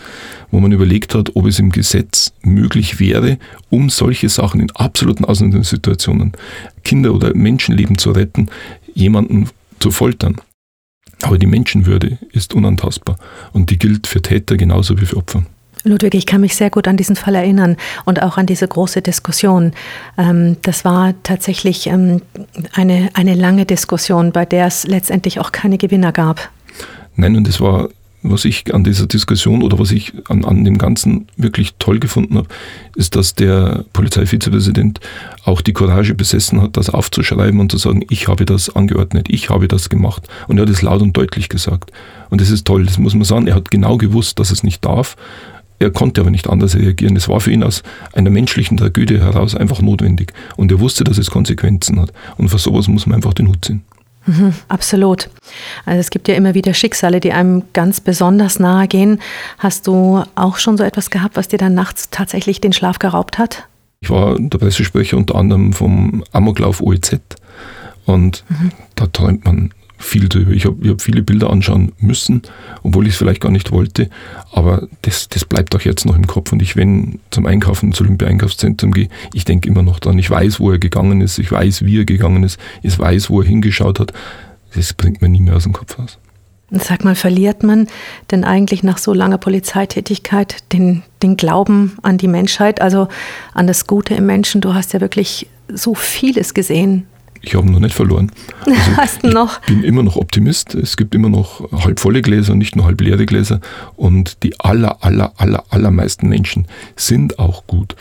wo 0.51 0.59
man 0.59 0.71
überlegt 0.71 1.15
hat, 1.15 1.35
ob 1.35 1.47
es 1.47 1.57
im 1.57 1.71
Gesetz 1.71 2.31
möglich 2.43 2.99
wäre, 2.99 3.39
um 3.71 3.89
solche 3.89 4.29
Sachen 4.29 4.61
in 4.61 4.69
absoluten 4.75 5.25
Ausnahmesituationen, 5.25 6.33
Kinder 6.83 7.11
oder 7.11 7.35
Menschenleben 7.35 7.97
zu 7.97 8.11
retten, 8.11 8.49
jemanden 8.93 9.49
zu 9.79 9.89
foltern. 9.89 10.35
Aber 11.23 11.37
die 11.37 11.47
Menschenwürde 11.47 12.17
ist 12.31 12.53
unantastbar 12.53 13.17
und 13.53 13.69
die 13.69 13.77
gilt 13.77 14.07
für 14.07 14.21
Täter 14.21 14.57
genauso 14.57 14.99
wie 14.99 15.05
für 15.05 15.17
Opfer. 15.17 15.43
Ludwig, 15.83 16.13
ich 16.13 16.25
kann 16.25 16.41
mich 16.41 16.55
sehr 16.55 16.69
gut 16.69 16.87
an 16.87 16.97
diesen 16.97 17.15
Fall 17.15 17.33
erinnern 17.33 17.75
und 18.05 18.21
auch 18.21 18.37
an 18.37 18.45
diese 18.45 18.67
große 18.67 19.01
Diskussion. 19.01 19.73
Ähm, 20.17 20.57
das 20.61 20.85
war 20.85 21.13
tatsächlich 21.23 21.87
ähm, 21.87 22.21
eine, 22.73 23.09
eine 23.13 23.33
lange 23.33 23.65
Diskussion, 23.65 24.31
bei 24.31 24.45
der 24.45 24.67
es 24.67 24.85
letztendlich 24.85 25.39
auch 25.39 25.51
keine 25.51 25.77
Gewinner 25.77 26.11
gab. 26.11 26.49
Nein, 27.15 27.35
und 27.35 27.47
es 27.47 27.59
war 27.59 27.89
was 28.23 28.45
ich 28.45 28.73
an 28.73 28.83
dieser 28.83 29.07
Diskussion 29.07 29.63
oder 29.63 29.79
was 29.79 29.91
ich 29.91 30.13
an, 30.29 30.45
an 30.45 30.63
dem 30.63 30.77
Ganzen 30.77 31.27
wirklich 31.37 31.73
toll 31.79 31.99
gefunden 31.99 32.37
habe, 32.37 32.47
ist, 32.95 33.15
dass 33.15 33.35
der 33.35 33.85
Polizeivizepräsident 33.93 34.99
auch 35.43 35.61
die 35.61 35.73
Courage 35.73 36.13
besessen 36.13 36.61
hat, 36.61 36.77
das 36.77 36.89
aufzuschreiben 36.89 37.59
und 37.59 37.71
zu 37.71 37.77
sagen, 37.77 38.05
ich 38.09 38.27
habe 38.27 38.45
das 38.45 38.75
angeordnet, 38.75 39.27
ich 39.29 39.49
habe 39.49 39.67
das 39.67 39.89
gemacht. 39.89 40.27
Und 40.47 40.57
er 40.57 40.63
hat 40.63 40.69
es 40.69 40.81
laut 40.81 41.01
und 41.01 41.17
deutlich 41.17 41.49
gesagt. 41.49 41.91
Und 42.29 42.41
das 42.41 42.51
ist 42.51 42.65
toll, 42.65 42.85
das 42.85 42.97
muss 42.97 43.15
man 43.15 43.23
sagen. 43.23 43.47
Er 43.47 43.55
hat 43.55 43.71
genau 43.71 43.97
gewusst, 43.97 44.39
dass 44.39 44.51
es 44.51 44.63
nicht 44.63 44.85
darf. 44.85 45.15
Er 45.79 45.89
konnte 45.89 46.21
aber 46.21 46.29
nicht 46.29 46.47
anders 46.47 46.75
reagieren. 46.75 47.15
Es 47.15 47.27
war 47.27 47.39
für 47.39 47.51
ihn 47.51 47.63
aus 47.63 47.81
einer 48.13 48.29
menschlichen 48.29 48.77
Tragödie 48.77 49.17
heraus 49.17 49.55
einfach 49.55 49.81
notwendig. 49.81 50.31
Und 50.55 50.71
er 50.71 50.79
wusste, 50.79 51.03
dass 51.03 51.17
es 51.17 51.31
Konsequenzen 51.31 51.99
hat. 51.99 52.13
Und 52.37 52.49
für 52.49 52.59
sowas 52.59 52.87
muss 52.87 53.07
man 53.07 53.15
einfach 53.15 53.33
den 53.33 53.47
Hut 53.47 53.65
ziehen. 53.65 53.81
Mhm, 54.25 54.53
absolut. 54.67 55.29
Also 55.85 55.99
es 55.99 56.09
gibt 56.09 56.27
ja 56.27 56.35
immer 56.35 56.53
wieder 56.53 56.73
Schicksale, 56.73 57.19
die 57.19 57.31
einem 57.31 57.63
ganz 57.73 58.01
besonders 58.01 58.59
nahe 58.59 58.87
gehen. 58.87 59.19
Hast 59.57 59.87
du 59.87 60.23
auch 60.35 60.57
schon 60.57 60.77
so 60.77 60.83
etwas 60.83 61.09
gehabt, 61.09 61.37
was 61.37 61.47
dir 61.47 61.57
dann 61.57 61.73
nachts 61.73 62.09
tatsächlich 62.11 62.61
den 62.61 62.73
Schlaf 62.73 62.99
geraubt 62.99 63.37
hat? 63.37 63.67
Ich 64.01 64.09
war 64.09 64.37
der 64.39 64.57
Pressesprecher 64.57 65.17
unter 65.17 65.35
anderem 65.35 65.73
vom 65.73 66.23
Amoklauf 66.31 66.81
OEZ 66.81 67.17
und 68.05 68.43
mhm. 68.49 68.71
da 68.95 69.07
träumt 69.07 69.45
man 69.45 69.73
viel 70.03 70.29
drüber. 70.29 70.51
Ich 70.51 70.65
habe 70.65 70.89
hab 70.89 71.01
viele 71.01 71.21
Bilder 71.21 71.49
anschauen 71.49 71.91
müssen, 71.99 72.41
obwohl 72.83 73.07
ich 73.07 73.13
es 73.13 73.17
vielleicht 73.17 73.41
gar 73.41 73.51
nicht 73.51 73.71
wollte. 73.71 74.09
Aber 74.51 74.87
das, 75.01 75.29
das 75.29 75.45
bleibt 75.45 75.75
auch 75.75 75.81
jetzt 75.81 76.05
noch 76.05 76.15
im 76.15 76.27
Kopf. 76.27 76.51
Und 76.51 76.61
ich, 76.61 76.75
wenn 76.75 77.19
zum 77.29 77.45
Einkaufen 77.45 77.87
ins 77.87 78.01
Olympia-Einkaufszentrum 78.01 78.91
gehe, 78.91 79.09
ich 79.33 79.45
denke 79.45 79.69
immer 79.69 79.83
noch 79.83 79.99
dran. 79.99 80.19
Ich 80.19 80.29
weiß, 80.29 80.59
wo 80.59 80.71
er 80.71 80.79
gegangen 80.79 81.21
ist. 81.21 81.39
Ich 81.39 81.51
weiß, 81.51 81.85
wie 81.85 81.99
er 81.99 82.05
gegangen 82.05 82.43
ist. 82.43 82.59
Ich 82.81 82.97
weiß, 82.97 83.29
wo 83.29 83.41
er 83.41 83.47
hingeschaut 83.47 83.99
hat. 83.99 84.13
Das 84.75 84.93
bringt 84.93 85.21
mir 85.21 85.29
nie 85.29 85.41
mehr 85.41 85.55
aus 85.55 85.63
dem 85.63 85.73
Kopf 85.73 85.97
raus. 85.99 86.17
Sag 86.71 87.03
mal, 87.03 87.15
verliert 87.15 87.63
man 87.63 87.87
denn 88.31 88.45
eigentlich 88.45 88.81
nach 88.81 88.97
so 88.97 89.13
langer 89.13 89.37
Polizeitätigkeit 89.37 90.71
den, 90.71 91.03
den 91.21 91.35
Glauben 91.35 91.97
an 92.01 92.17
die 92.17 92.29
Menschheit, 92.29 92.79
also 92.79 93.09
an 93.53 93.67
das 93.67 93.87
Gute 93.87 94.13
im 94.15 94.25
Menschen? 94.25 94.61
Du 94.61 94.73
hast 94.73 94.93
ja 94.93 95.01
wirklich 95.01 95.47
so 95.67 95.95
vieles 95.95 96.53
gesehen 96.53 97.07
ich 97.41 97.55
habe 97.55 97.69
noch 97.69 97.79
nicht 97.79 97.95
verloren. 97.95 98.31
Also 98.65 98.75
Hast 98.97 99.23
noch? 99.23 99.59
Ich 99.61 99.67
bin 99.67 99.83
immer 99.83 100.03
noch 100.03 100.15
Optimist. 100.15 100.75
Es 100.75 100.95
gibt 100.95 101.15
immer 101.15 101.29
noch 101.29 101.71
halb 101.71 101.99
volle 101.99 102.21
Gläser, 102.21 102.55
nicht 102.55 102.75
nur 102.75 102.85
halb 102.85 103.01
leere 103.01 103.25
Gläser. 103.25 103.59
Und 103.95 104.43
die 104.43 104.59
aller, 104.59 105.03
aller, 105.03 105.33
aller, 105.37 105.63
allermeisten 105.69 106.29
Menschen 106.29 106.67
sind 106.95 107.39
auch 107.39 107.65
gut. 107.65 107.95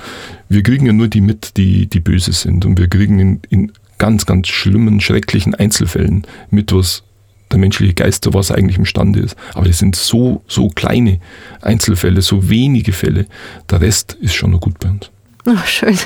Wir 0.49 0.63
kriegen 0.63 0.87
ja 0.87 0.93
nur 0.93 1.09
die 1.09 1.23
mit, 1.23 1.57
die, 1.57 1.87
die 1.87 2.01
böse 2.01 2.33
sind. 2.33 2.67
Und 2.67 2.79
wir 2.79 2.89
kriegen 2.89 3.19
in, 3.19 3.41
in 3.49 3.73
ganz, 3.99 4.27
ganz 4.27 4.49
schlimmen, 4.49 5.01
schrecklichen 5.01 5.55
Einzelfällen 5.55 6.27
mit, 6.51 6.73
was 6.73 7.03
der 7.51 7.59
menschliche 7.59 7.95
Geist 7.95 8.25
zu 8.25 8.35
was 8.35 8.51
eigentlich 8.51 8.79
imstande 8.79 9.21
ist. 9.21 9.37
Aber 9.55 9.67
das 9.67 9.79
sind 9.79 9.97
so, 9.97 10.43
so 10.47 10.69
kleine 10.69 11.19
Einzelfälle, 11.63 12.23
so 12.23 12.49
wenige 12.49 12.93
Fälle. 12.93 13.27
Der 13.71 13.81
Rest 13.81 14.17
ist 14.21 14.35
schon 14.35 14.53
noch 14.53 14.61
gut 14.61 14.79
bei 14.79 14.91
uns. 14.91 15.11
Oh, 15.47 15.57
schön. 15.67 15.99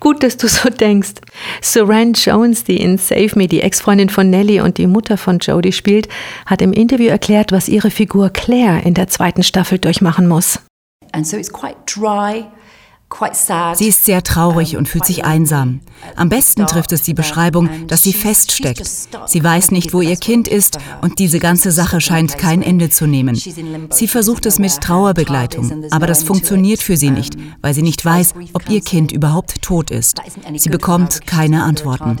Gut, 0.00 0.22
dass 0.22 0.36
du 0.36 0.48
so 0.48 0.68
denkst. 0.68 1.12
Saran 1.60 2.12
Jones, 2.12 2.64
die 2.64 2.76
in 2.76 2.98
Save 2.98 3.30
Me 3.36 3.48
die 3.48 3.62
Ex-Freundin 3.62 4.10
von 4.10 4.28
Nellie 4.28 4.62
und 4.62 4.78
die 4.78 4.86
Mutter 4.86 5.16
von 5.16 5.38
Jodie 5.38 5.72
spielt, 5.72 6.08
hat 6.44 6.60
im 6.60 6.72
Interview 6.72 7.08
erklärt, 7.08 7.52
was 7.52 7.68
ihre 7.68 7.90
Figur 7.90 8.30
Claire 8.30 8.84
in 8.84 8.94
der 8.94 9.08
zweiten 9.08 9.42
Staffel 9.42 9.78
durchmachen 9.78 10.28
muss. 10.28 10.60
And 11.12 11.26
so 11.26 11.36
it's 11.36 11.52
quite 11.52 11.76
dry. 11.86 12.46
Sie 13.74 13.88
ist 13.88 14.04
sehr 14.04 14.22
traurig 14.22 14.76
und 14.76 14.88
fühlt 14.88 15.04
sich 15.04 15.24
einsam. 15.24 15.80
Am 16.16 16.28
besten 16.28 16.66
trifft 16.66 16.92
es 16.92 17.02
die 17.02 17.14
Beschreibung, 17.14 17.86
dass 17.86 18.02
sie 18.02 18.12
feststeckt. 18.12 18.86
Sie 19.26 19.44
weiß 19.44 19.70
nicht, 19.70 19.92
wo 19.92 20.00
ihr 20.00 20.16
Kind 20.16 20.48
ist 20.48 20.78
und 21.00 21.18
diese 21.18 21.38
ganze 21.38 21.70
Sache 21.72 22.00
scheint 22.00 22.38
kein 22.38 22.62
Ende 22.62 22.90
zu 22.90 23.06
nehmen. 23.06 23.34
Sie 23.34 24.08
versucht 24.08 24.46
es 24.46 24.58
mit 24.58 24.80
Trauerbegleitung, 24.80 25.84
aber 25.90 26.06
das 26.06 26.22
funktioniert 26.22 26.82
für 26.82 26.96
sie 26.96 27.10
nicht, 27.10 27.36
weil 27.60 27.74
sie 27.74 27.82
nicht 27.82 28.04
weiß, 28.04 28.34
ob 28.52 28.68
ihr 28.68 28.80
Kind 28.80 29.12
überhaupt 29.12 29.62
tot 29.62 29.90
ist. 29.90 30.20
Sie 30.56 30.70
bekommt 30.70 31.26
keine 31.26 31.62
Antworten. 31.62 32.16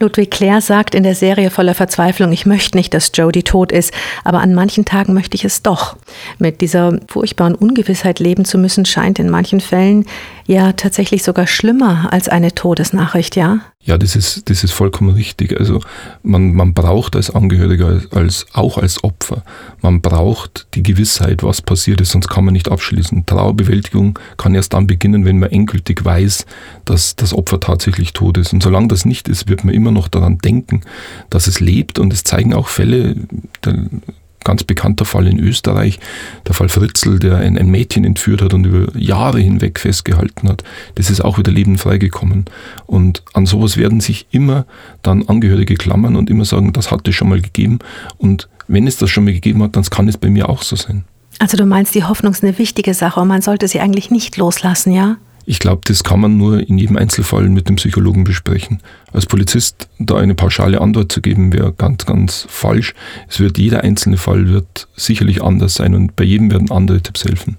Ludwig 0.00 0.30
Claire 0.30 0.62
sagt 0.62 0.94
in 0.94 1.02
der 1.02 1.14
Serie 1.14 1.50
voller 1.50 1.74
Verzweiflung, 1.74 2.32
ich 2.32 2.46
möchte 2.46 2.76
nicht, 2.78 2.94
dass 2.94 3.12
Jodie 3.14 3.42
tot 3.42 3.70
ist, 3.70 3.92
aber 4.24 4.40
an 4.40 4.54
manchen 4.54 4.86
Tagen 4.86 5.12
möchte 5.12 5.34
ich 5.34 5.44
es 5.44 5.62
doch. 5.62 5.96
Mit 6.38 6.62
dieser 6.62 6.98
furchtbaren 7.06 7.54
Ungewissheit 7.54 8.18
leben 8.18 8.46
zu 8.46 8.56
müssen, 8.56 8.86
scheint 8.86 9.18
in 9.18 9.28
manchen 9.28 9.60
Fällen 9.60 10.06
ja 10.50 10.72
tatsächlich 10.72 11.22
sogar 11.22 11.46
schlimmer 11.46 12.12
als 12.12 12.28
eine 12.28 12.54
Todesnachricht, 12.54 13.36
ja? 13.36 13.60
Ja, 13.82 13.96
das 13.96 14.14
ist, 14.14 14.50
das 14.50 14.62
ist 14.62 14.72
vollkommen 14.72 15.14
richtig. 15.14 15.58
Also 15.58 15.80
man, 16.22 16.52
man 16.54 16.74
braucht 16.74 17.16
als 17.16 17.30
Angehöriger, 17.30 18.02
als, 18.10 18.46
auch 18.52 18.76
als 18.76 19.02
Opfer, 19.02 19.42
man 19.80 20.02
braucht 20.02 20.66
die 20.74 20.82
Gewissheit, 20.82 21.42
was 21.42 21.62
passiert 21.62 22.00
ist, 22.00 22.10
sonst 22.10 22.28
kann 22.28 22.44
man 22.44 22.52
nicht 22.52 22.70
abschließen. 22.70 23.24
Trauerbewältigung 23.24 24.18
kann 24.36 24.54
erst 24.54 24.74
dann 24.74 24.86
beginnen, 24.86 25.24
wenn 25.24 25.38
man 25.38 25.50
endgültig 25.50 26.04
weiß, 26.04 26.44
dass 26.84 27.16
das 27.16 27.32
Opfer 27.32 27.60
tatsächlich 27.60 28.12
tot 28.12 28.36
ist. 28.36 28.52
Und 28.52 28.62
solange 28.62 28.88
das 28.88 29.04
nicht 29.04 29.28
ist, 29.28 29.48
wird 29.48 29.64
man 29.64 29.72
immer 29.72 29.92
noch 29.92 30.08
daran 30.08 30.38
denken, 30.38 30.82
dass 31.30 31.46
es 31.46 31.60
lebt. 31.60 31.98
Und 31.98 32.12
es 32.12 32.24
zeigen 32.24 32.52
auch 32.52 32.68
Fälle, 32.68 33.16
ganz 34.44 34.64
bekannter 34.64 35.04
Fall 35.04 35.26
in 35.26 35.38
Österreich, 35.38 36.00
der 36.46 36.54
Fall 36.54 36.68
Fritzl, 36.68 37.18
der 37.18 37.38
ein, 37.38 37.58
ein, 37.58 37.70
Mädchen 37.70 38.04
entführt 38.04 38.42
hat 38.42 38.54
und 38.54 38.64
über 38.64 38.96
Jahre 38.98 39.40
hinweg 39.40 39.78
festgehalten 39.78 40.48
hat. 40.48 40.64
Das 40.94 41.10
ist 41.10 41.20
auch 41.20 41.38
wieder 41.38 41.52
lebend 41.52 41.80
freigekommen. 41.80 42.46
Und 42.86 43.22
an 43.34 43.46
sowas 43.46 43.76
werden 43.76 44.00
sich 44.00 44.26
immer 44.30 44.66
dann 45.02 45.28
Angehörige 45.28 45.74
klammern 45.74 46.16
und 46.16 46.30
immer 46.30 46.44
sagen, 46.44 46.72
das 46.72 46.90
hat 46.90 47.06
es 47.06 47.14
schon 47.14 47.28
mal 47.28 47.40
gegeben. 47.40 47.78
Und 48.18 48.48
wenn 48.68 48.86
es 48.86 48.96
das 48.96 49.10
schon 49.10 49.24
mal 49.24 49.34
gegeben 49.34 49.62
hat, 49.62 49.76
dann 49.76 49.84
kann 49.84 50.08
es 50.08 50.16
bei 50.16 50.30
mir 50.30 50.48
auch 50.48 50.62
so 50.62 50.76
sein. 50.76 51.04
Also 51.38 51.56
du 51.56 51.64
meinst, 51.64 51.94
die 51.94 52.04
Hoffnung 52.04 52.32
ist 52.32 52.44
eine 52.44 52.58
wichtige 52.58 52.94
Sache 52.94 53.20
und 53.20 53.28
man 53.28 53.42
sollte 53.42 53.66
sie 53.66 53.80
eigentlich 53.80 54.10
nicht 54.10 54.36
loslassen, 54.36 54.92
ja? 54.92 55.16
Ich 55.50 55.58
glaube, 55.58 55.80
das 55.84 56.04
kann 56.04 56.20
man 56.20 56.36
nur 56.36 56.60
in 56.60 56.78
jedem 56.78 56.96
Einzelfall 56.96 57.48
mit 57.48 57.68
dem 57.68 57.74
Psychologen 57.74 58.22
besprechen. 58.22 58.80
Als 59.12 59.26
Polizist 59.26 59.88
da 59.98 60.14
eine 60.14 60.36
pauschale 60.36 60.80
Antwort 60.80 61.10
zu 61.10 61.20
geben, 61.20 61.52
wäre 61.52 61.72
ganz, 61.72 62.06
ganz 62.06 62.46
falsch. 62.48 62.94
Es 63.28 63.40
wird 63.40 63.58
jeder 63.58 63.82
einzelne 63.82 64.16
Fall 64.16 64.46
wird 64.46 64.86
sicherlich 64.94 65.42
anders 65.42 65.74
sein 65.74 65.96
und 65.96 66.14
bei 66.14 66.22
jedem 66.22 66.52
werden 66.52 66.70
andere 66.70 67.00
Tipps 67.00 67.24
helfen. 67.24 67.56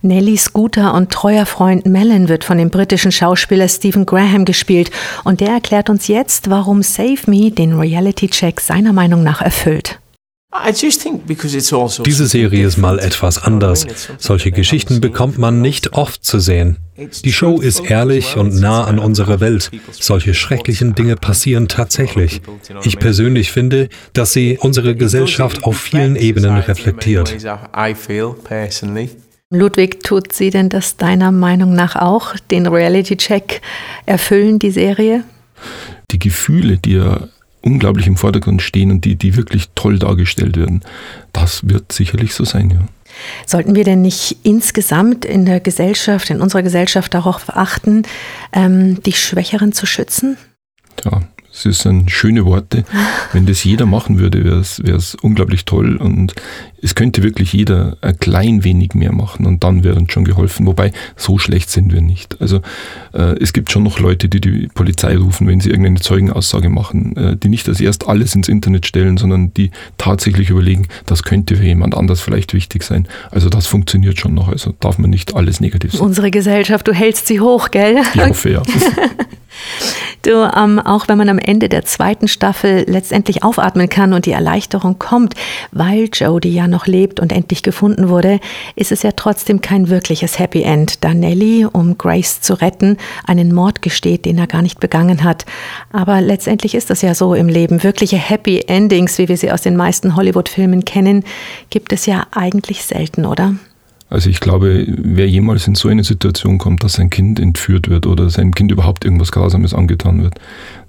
Nelly 0.00 0.38
Scooter 0.38 0.94
und 0.94 1.10
treuer 1.10 1.44
Freund 1.44 1.84
Mellon 1.84 2.30
wird 2.30 2.42
von 2.42 2.56
dem 2.56 2.70
britischen 2.70 3.12
Schauspieler 3.12 3.68
Stephen 3.68 4.06
Graham 4.06 4.46
gespielt 4.46 4.90
und 5.24 5.40
der 5.40 5.50
erklärt 5.50 5.90
uns 5.90 6.08
jetzt, 6.08 6.48
warum 6.48 6.82
Save 6.82 7.18
Me 7.26 7.50
den 7.50 7.74
Reality-Check 7.74 8.60
seiner 8.60 8.94
Meinung 8.94 9.22
nach 9.22 9.42
erfüllt. 9.42 10.00
Diese 12.04 12.26
Serie 12.26 12.66
ist 12.66 12.76
mal 12.76 12.98
etwas 12.98 13.42
anders. 13.42 13.86
Solche 14.18 14.50
Geschichten 14.52 15.00
bekommt 15.00 15.38
man 15.38 15.60
nicht 15.60 15.92
oft 15.92 16.24
zu 16.24 16.38
sehen. 16.40 16.78
Die 17.24 17.32
Show 17.32 17.60
ist 17.60 17.90
ehrlich 17.90 18.36
und 18.36 18.54
nah 18.54 18.84
an 18.84 18.98
unserer 18.98 19.40
Welt. 19.40 19.70
Solche 19.92 20.34
schrecklichen 20.34 20.94
Dinge 20.94 21.16
passieren 21.16 21.68
tatsächlich. 21.68 22.40
Ich 22.84 22.98
persönlich 22.98 23.52
finde, 23.52 23.88
dass 24.14 24.32
sie 24.32 24.58
unsere 24.60 24.96
Gesellschaft 24.96 25.64
auf 25.64 25.78
vielen 25.78 26.16
Ebenen 26.16 26.56
reflektiert. 26.56 27.36
Ludwig, 29.50 30.02
tut 30.02 30.32
sie 30.32 30.50
denn 30.50 30.68
das 30.68 30.96
deiner 30.96 31.30
Meinung 31.30 31.72
nach 31.74 31.94
auch, 31.94 32.34
den 32.50 32.66
Reality-Check 32.66 33.60
erfüllen, 34.04 34.58
die 34.58 34.72
Serie? 34.72 35.22
Die 36.10 36.18
Gefühle, 36.18 36.78
die 36.78 36.96
er 36.96 37.28
unglaublich 37.66 38.06
im 38.06 38.16
Vordergrund 38.16 38.62
stehen 38.62 38.90
und 38.90 39.04
die, 39.04 39.16
die 39.16 39.36
wirklich 39.36 39.68
toll 39.74 39.98
dargestellt 39.98 40.56
werden. 40.56 40.82
Das 41.32 41.68
wird 41.68 41.92
sicherlich 41.92 42.32
so 42.32 42.44
sein, 42.44 42.70
ja. 42.70 42.78
Sollten 43.46 43.74
wir 43.74 43.84
denn 43.84 44.02
nicht 44.02 44.38
insgesamt 44.42 45.24
in 45.24 45.46
der 45.46 45.60
Gesellschaft, 45.60 46.30
in 46.30 46.40
unserer 46.40 46.62
Gesellschaft 46.62 47.14
darauf 47.14 47.44
achten, 47.56 48.02
ähm, 48.52 49.02
die 49.02 49.14
Schwächeren 49.14 49.72
zu 49.72 49.86
schützen? 49.86 50.36
Ja, 51.04 51.22
es 51.64 51.78
sind 51.78 52.10
schöne 52.10 52.44
Worte. 52.44 52.84
Wenn 53.32 53.46
das 53.46 53.64
jeder 53.64 53.86
machen 53.86 54.18
würde, 54.18 54.44
wäre 54.44 54.60
es 54.60 55.14
unglaublich 55.14 55.64
toll 55.64 55.96
und 55.96 56.34
es 56.82 56.94
könnte 56.94 57.22
wirklich 57.22 57.52
jeder 57.52 57.96
ein 58.00 58.18
klein 58.18 58.62
wenig 58.62 58.94
mehr 58.94 59.12
machen 59.12 59.46
und 59.46 59.64
dann 59.64 59.82
wäre 59.82 59.96
uns 59.96 60.12
schon 60.12 60.24
geholfen. 60.24 60.66
Wobei, 60.66 60.92
so 61.16 61.38
schlecht 61.38 61.70
sind 61.70 61.92
wir 61.92 62.00
nicht. 62.00 62.40
Also 62.40 62.60
äh, 63.12 63.36
es 63.40 63.52
gibt 63.52 63.72
schon 63.72 63.82
noch 63.82 63.98
Leute, 63.98 64.28
die 64.28 64.40
die 64.40 64.68
Polizei 64.72 65.16
rufen, 65.16 65.46
wenn 65.46 65.60
sie 65.60 65.70
irgendeine 65.70 66.00
Zeugenaussage 66.00 66.68
machen, 66.68 67.16
äh, 67.16 67.36
die 67.36 67.48
nicht 67.48 67.68
als 67.68 67.80
erst 67.80 68.06
alles 68.08 68.34
ins 68.34 68.48
Internet 68.48 68.86
stellen, 68.86 69.16
sondern 69.16 69.54
die 69.54 69.70
tatsächlich 69.98 70.50
überlegen, 70.50 70.86
das 71.06 71.22
könnte 71.22 71.56
für 71.56 71.64
jemand 71.64 71.96
anders 71.96 72.20
vielleicht 72.20 72.52
wichtig 72.52 72.82
sein. 72.82 73.08
Also 73.30 73.48
das 73.48 73.66
funktioniert 73.66 74.18
schon 74.20 74.34
noch. 74.34 74.48
Also 74.48 74.74
darf 74.78 74.98
man 74.98 75.10
nicht 75.10 75.34
alles 75.34 75.60
negativ 75.60 75.92
sagen. 75.92 76.04
Unsere 76.04 76.30
Gesellschaft, 76.30 76.86
du 76.86 76.92
hältst 76.92 77.26
sie 77.26 77.40
hoch, 77.40 77.70
gell? 77.70 77.96
Ich 78.14 78.26
hoffe, 78.26 78.50
ja. 78.50 78.62
Du, 80.26 80.42
ähm, 80.56 80.80
auch 80.80 81.06
wenn 81.06 81.18
man 81.18 81.28
am 81.28 81.38
Ende 81.38 81.68
der 81.68 81.84
zweiten 81.84 82.26
Staffel 82.26 82.84
letztendlich 82.88 83.44
aufatmen 83.44 83.88
kann 83.88 84.12
und 84.12 84.26
die 84.26 84.32
Erleichterung 84.32 84.98
kommt, 84.98 85.34
weil 85.70 86.08
Jodie 86.12 86.52
ja 86.52 86.66
noch 86.66 86.88
lebt 86.88 87.20
und 87.20 87.30
endlich 87.30 87.62
gefunden 87.62 88.08
wurde, 88.08 88.40
ist 88.74 88.90
es 88.90 89.04
ja 89.04 89.12
trotzdem 89.12 89.60
kein 89.60 89.88
wirkliches 89.88 90.40
Happy 90.40 90.62
End, 90.62 91.04
da 91.04 91.14
Nelly, 91.14 91.64
um 91.70 91.96
Grace 91.96 92.40
zu 92.40 92.54
retten, 92.54 92.96
einen 93.24 93.54
Mord 93.54 93.82
gesteht, 93.82 94.24
den 94.24 94.38
er 94.38 94.48
gar 94.48 94.62
nicht 94.62 94.80
begangen 94.80 95.22
hat. 95.22 95.46
Aber 95.92 96.20
letztendlich 96.20 96.74
ist 96.74 96.90
das 96.90 97.02
ja 97.02 97.14
so 97.14 97.34
im 97.34 97.48
Leben. 97.48 97.84
Wirkliche 97.84 98.16
Happy 98.16 98.64
Endings, 98.66 99.18
wie 99.18 99.28
wir 99.28 99.36
sie 99.36 99.52
aus 99.52 99.62
den 99.62 99.76
meisten 99.76 100.16
Hollywood-Filmen 100.16 100.84
kennen, 100.84 101.22
gibt 101.70 101.92
es 101.92 102.04
ja 102.04 102.26
eigentlich 102.32 102.82
selten, 102.84 103.26
oder? 103.26 103.54
Also 104.08 104.30
ich 104.30 104.38
glaube, 104.38 104.86
wer 104.86 105.28
jemals 105.28 105.66
in 105.66 105.74
so 105.74 105.88
eine 105.88 106.04
Situation 106.04 106.58
kommt, 106.58 106.84
dass 106.84 106.94
sein 106.94 107.10
Kind 107.10 107.40
entführt 107.40 107.88
wird 107.88 108.06
oder 108.06 108.30
seinem 108.30 108.54
Kind 108.54 108.70
überhaupt 108.70 109.04
irgendwas 109.04 109.32
Grausames 109.32 109.74
angetan 109.74 110.22
wird, 110.22 110.34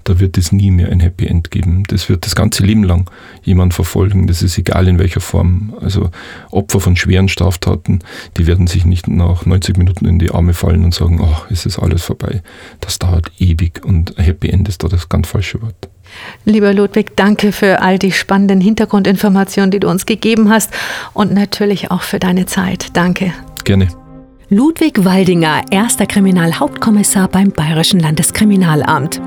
da 0.04 0.20
wird 0.20 0.38
es 0.38 0.52
nie 0.52 0.72
mehr 0.72 0.90
ein 0.90 1.00
Happy 1.00 1.26
End 1.26 1.50
geben. 1.52 1.84
Das 1.88 2.10
wird 2.10 2.26
das 2.26 2.36
ganze 2.36 2.64
Leben 2.64 2.84
lang 2.84 3.10
jemand 3.44 3.74
verfolgen. 3.74 4.28
Das 4.28 4.42
ist 4.42 4.58
egal 4.58 4.88
in 4.88 5.00
welcher 5.00 5.20
Form. 5.20 5.74
Also 5.82 6.12
Opfer 6.52 6.80
von 6.80 6.96
schweren 6.96 7.28
Straftaten, 7.28 8.00
die 8.38 8.48
werden 8.48 8.68
sich 8.68 8.86
nicht 8.86 9.08
nach 9.08 9.46
90 9.46 9.78
Minuten 9.78 10.06
in 10.06 10.20
die 10.20 10.32
Arme 10.32 10.54
fallen 10.54 10.86
und 10.86 10.94
sagen, 10.94 11.20
oh, 11.20 11.38
es 11.50 11.66
ist 11.66 11.80
alles 11.80 12.04
vorbei. 12.04 12.42
Das 12.82 13.00
dauert 13.00 13.32
ewig 13.40 13.84
und 13.84 14.14
Happy 14.18 14.50
End 14.50 14.70
ist 14.70 14.84
da 14.84 14.88
das 14.88 15.10
ganz 15.10 15.28
falsche 15.28 15.62
Wort. 15.62 15.90
Lieber 16.46 16.74
Ludwig, 16.74 17.16
danke 17.16 17.52
für 17.52 17.82
all 17.82 18.00
die 18.00 18.12
spannenden 18.12 18.62
Hintergrundinformationen, 18.62 19.72
die 19.72 19.80
du 19.80 19.90
uns 19.90 20.06
gegeben 20.06 20.50
hast 20.50 20.72
und 21.14 21.34
natürlich 21.34 21.92
auch 21.92 22.02
für 22.02 22.20
deine 22.20 22.46
Zeit. 22.46 22.96
Danke. 22.96 23.34
Gerne. 23.64 24.07
Ludwig 24.50 25.04
Waldinger, 25.04 25.64
erster 25.72 26.06
Kriminalhauptkommissar 26.06 27.28
beim 27.28 27.52
Bayerischen 27.52 28.00
Landeskriminalamt. 28.00 29.20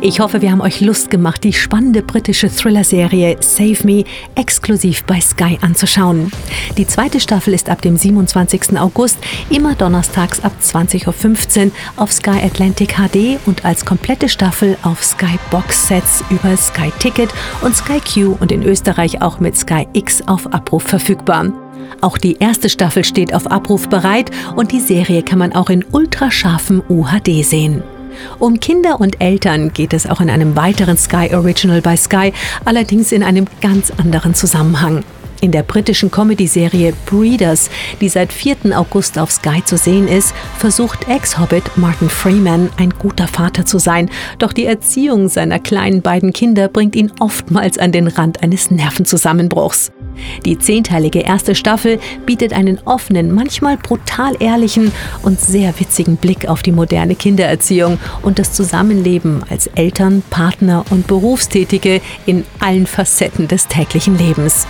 Ich 0.00 0.20
hoffe, 0.20 0.42
wir 0.42 0.52
haben 0.52 0.60
euch 0.60 0.80
Lust 0.80 1.10
gemacht, 1.10 1.42
die 1.42 1.52
spannende 1.52 2.02
britische 2.02 2.48
Thriller-Serie 2.48 3.38
Save 3.40 3.78
Me 3.82 4.04
exklusiv 4.36 5.02
bei 5.02 5.20
Sky 5.20 5.58
anzuschauen. 5.60 6.30
Die 6.78 6.86
zweite 6.86 7.18
Staffel 7.18 7.52
ist 7.52 7.68
ab 7.68 7.82
dem 7.82 7.96
27. 7.96 8.78
August 8.78 9.18
immer 9.48 9.74
donnerstags 9.74 10.38
ab 10.44 10.52
20.15 10.62 11.66
Uhr 11.66 11.72
auf 11.96 12.12
Sky 12.12 12.40
Atlantic 12.40 12.94
HD 12.94 13.40
und 13.46 13.64
als 13.64 13.84
komplette 13.84 14.28
Staffel 14.28 14.76
auf 14.84 15.02
Sky 15.02 15.36
Box 15.50 15.88
Sets 15.88 16.22
über 16.30 16.56
Sky 16.56 16.92
Ticket 17.00 17.30
und 17.62 17.74
Sky 17.74 17.98
Q 18.00 18.36
und 18.38 18.52
in 18.52 18.62
Österreich 18.62 19.20
auch 19.20 19.40
mit 19.40 19.56
Sky 19.56 19.88
X 19.94 20.22
auf 20.28 20.46
Abruf 20.52 20.84
verfügbar. 20.84 21.52
Auch 22.00 22.18
die 22.18 22.36
erste 22.38 22.68
Staffel 22.68 23.04
steht 23.04 23.34
auf 23.34 23.50
Abruf 23.50 23.88
bereit 23.88 24.30
und 24.56 24.72
die 24.72 24.80
Serie 24.80 25.22
kann 25.22 25.38
man 25.38 25.52
auch 25.52 25.70
in 25.70 25.84
ultrascharfem 25.90 26.82
UHD 26.88 27.44
sehen. 27.44 27.82
Um 28.38 28.60
Kinder 28.60 29.00
und 29.00 29.20
Eltern 29.20 29.72
geht 29.72 29.92
es 29.92 30.06
auch 30.06 30.20
in 30.20 30.30
einem 30.30 30.56
weiteren 30.56 30.96
Sky 30.96 31.34
Original 31.34 31.80
bei 31.80 31.96
Sky, 31.96 32.32
allerdings 32.64 33.12
in 33.12 33.22
einem 33.22 33.46
ganz 33.60 33.92
anderen 33.96 34.34
Zusammenhang. 34.34 35.04
In 35.40 35.52
der 35.52 35.62
britischen 35.62 36.10
Comedy-Serie 36.10 36.92
Breeders, 37.06 37.70
die 38.00 38.10
seit 38.10 38.30
4. 38.30 38.76
August 38.76 39.18
auf 39.18 39.30
Sky 39.30 39.64
zu 39.64 39.78
sehen 39.78 40.06
ist, 40.06 40.34
versucht 40.58 41.08
Ex-Hobbit 41.08 41.76
Martin 41.76 42.10
Freeman 42.10 42.68
ein 42.76 42.90
guter 42.90 43.26
Vater 43.26 43.64
zu 43.64 43.78
sein. 43.78 44.10
Doch 44.38 44.52
die 44.52 44.66
Erziehung 44.66 45.30
seiner 45.30 45.58
kleinen 45.58 46.02
beiden 46.02 46.34
Kinder 46.34 46.68
bringt 46.68 46.94
ihn 46.94 47.10
oftmals 47.20 47.78
an 47.78 47.90
den 47.90 48.06
Rand 48.06 48.42
eines 48.42 48.70
Nervenzusammenbruchs. 48.70 49.92
Die 50.44 50.58
zehnteilige 50.58 51.20
erste 51.20 51.54
Staffel 51.54 51.98
bietet 52.26 52.52
einen 52.52 52.78
offenen, 52.84 53.34
manchmal 53.34 53.78
brutal 53.78 54.34
ehrlichen 54.40 54.92
und 55.22 55.40
sehr 55.40 55.78
witzigen 55.80 56.16
Blick 56.16 56.48
auf 56.48 56.62
die 56.62 56.72
moderne 56.72 57.14
Kindererziehung 57.14 57.98
und 58.20 58.38
das 58.38 58.52
Zusammenleben 58.52 59.42
als 59.48 59.68
Eltern, 59.68 60.22
Partner 60.28 60.84
und 60.90 61.06
Berufstätige 61.06 62.02
in 62.26 62.44
allen 62.58 62.86
Facetten 62.86 63.48
des 63.48 63.68
täglichen 63.68 64.18
Lebens. 64.18 64.66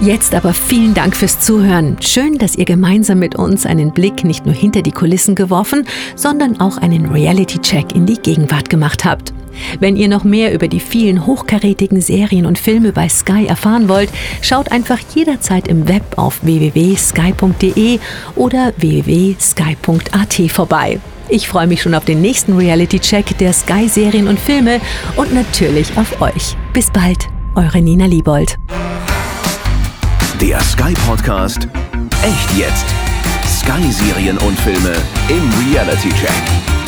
Jetzt 0.00 0.34
aber 0.34 0.54
vielen 0.54 0.94
Dank 0.94 1.14
fürs 1.14 1.40
Zuhören. 1.40 1.98
Schön, 2.00 2.38
dass 2.38 2.56
ihr 2.56 2.64
gemeinsam 2.64 3.18
mit 3.18 3.34
uns 3.34 3.66
einen 3.66 3.92
Blick 3.92 4.24
nicht 4.24 4.46
nur 4.46 4.54
hinter 4.54 4.80
die 4.80 4.92
Kulissen 4.92 5.34
geworfen, 5.34 5.86
sondern 6.16 6.58
auch 6.58 6.78
einen 6.78 7.04
Reality-Check 7.04 7.94
in 7.94 8.06
die 8.06 8.16
Gegenwart 8.16 8.70
gemacht 8.70 9.04
habt. 9.04 9.34
Wenn 9.78 9.96
ihr 9.96 10.08
noch 10.08 10.24
mehr 10.24 10.54
über 10.54 10.68
die 10.68 10.80
vielen 10.80 11.26
hochkarätigen 11.26 12.00
Serien 12.00 12.46
und 12.46 12.58
Filme 12.58 12.92
bei 12.92 13.10
Sky 13.10 13.44
erfahren 13.46 13.90
wollt, 13.90 14.08
schaut 14.40 14.72
einfach 14.72 14.98
jederzeit 15.14 15.68
im 15.68 15.86
Web 15.86 16.02
auf 16.16 16.42
www.sky.de 16.42 17.98
oder 18.36 18.72
www.sky.at 18.78 20.50
vorbei. 20.50 20.98
Ich 21.28 21.46
freue 21.46 21.66
mich 21.66 21.82
schon 21.82 21.94
auf 21.94 22.06
den 22.06 22.22
nächsten 22.22 22.56
Reality-Check 22.56 23.36
der 23.36 23.52
Sky-Serien 23.52 24.28
und 24.28 24.40
Filme 24.40 24.80
und 25.16 25.34
natürlich 25.34 25.94
auf 25.98 26.22
euch. 26.22 26.56
Bis 26.72 26.90
bald, 26.90 27.28
eure 27.54 27.82
Nina 27.82 28.06
Liebold. 28.06 28.56
Der 30.40 30.58
Sky 30.62 30.94
Podcast 31.06 31.68
Echt 32.22 32.56
jetzt. 32.56 32.86
Sky 33.46 33.92
Serien 33.92 34.38
und 34.38 34.58
Filme 34.58 34.94
im 35.28 35.72
Reality 35.72 36.08
Check. 36.08 36.79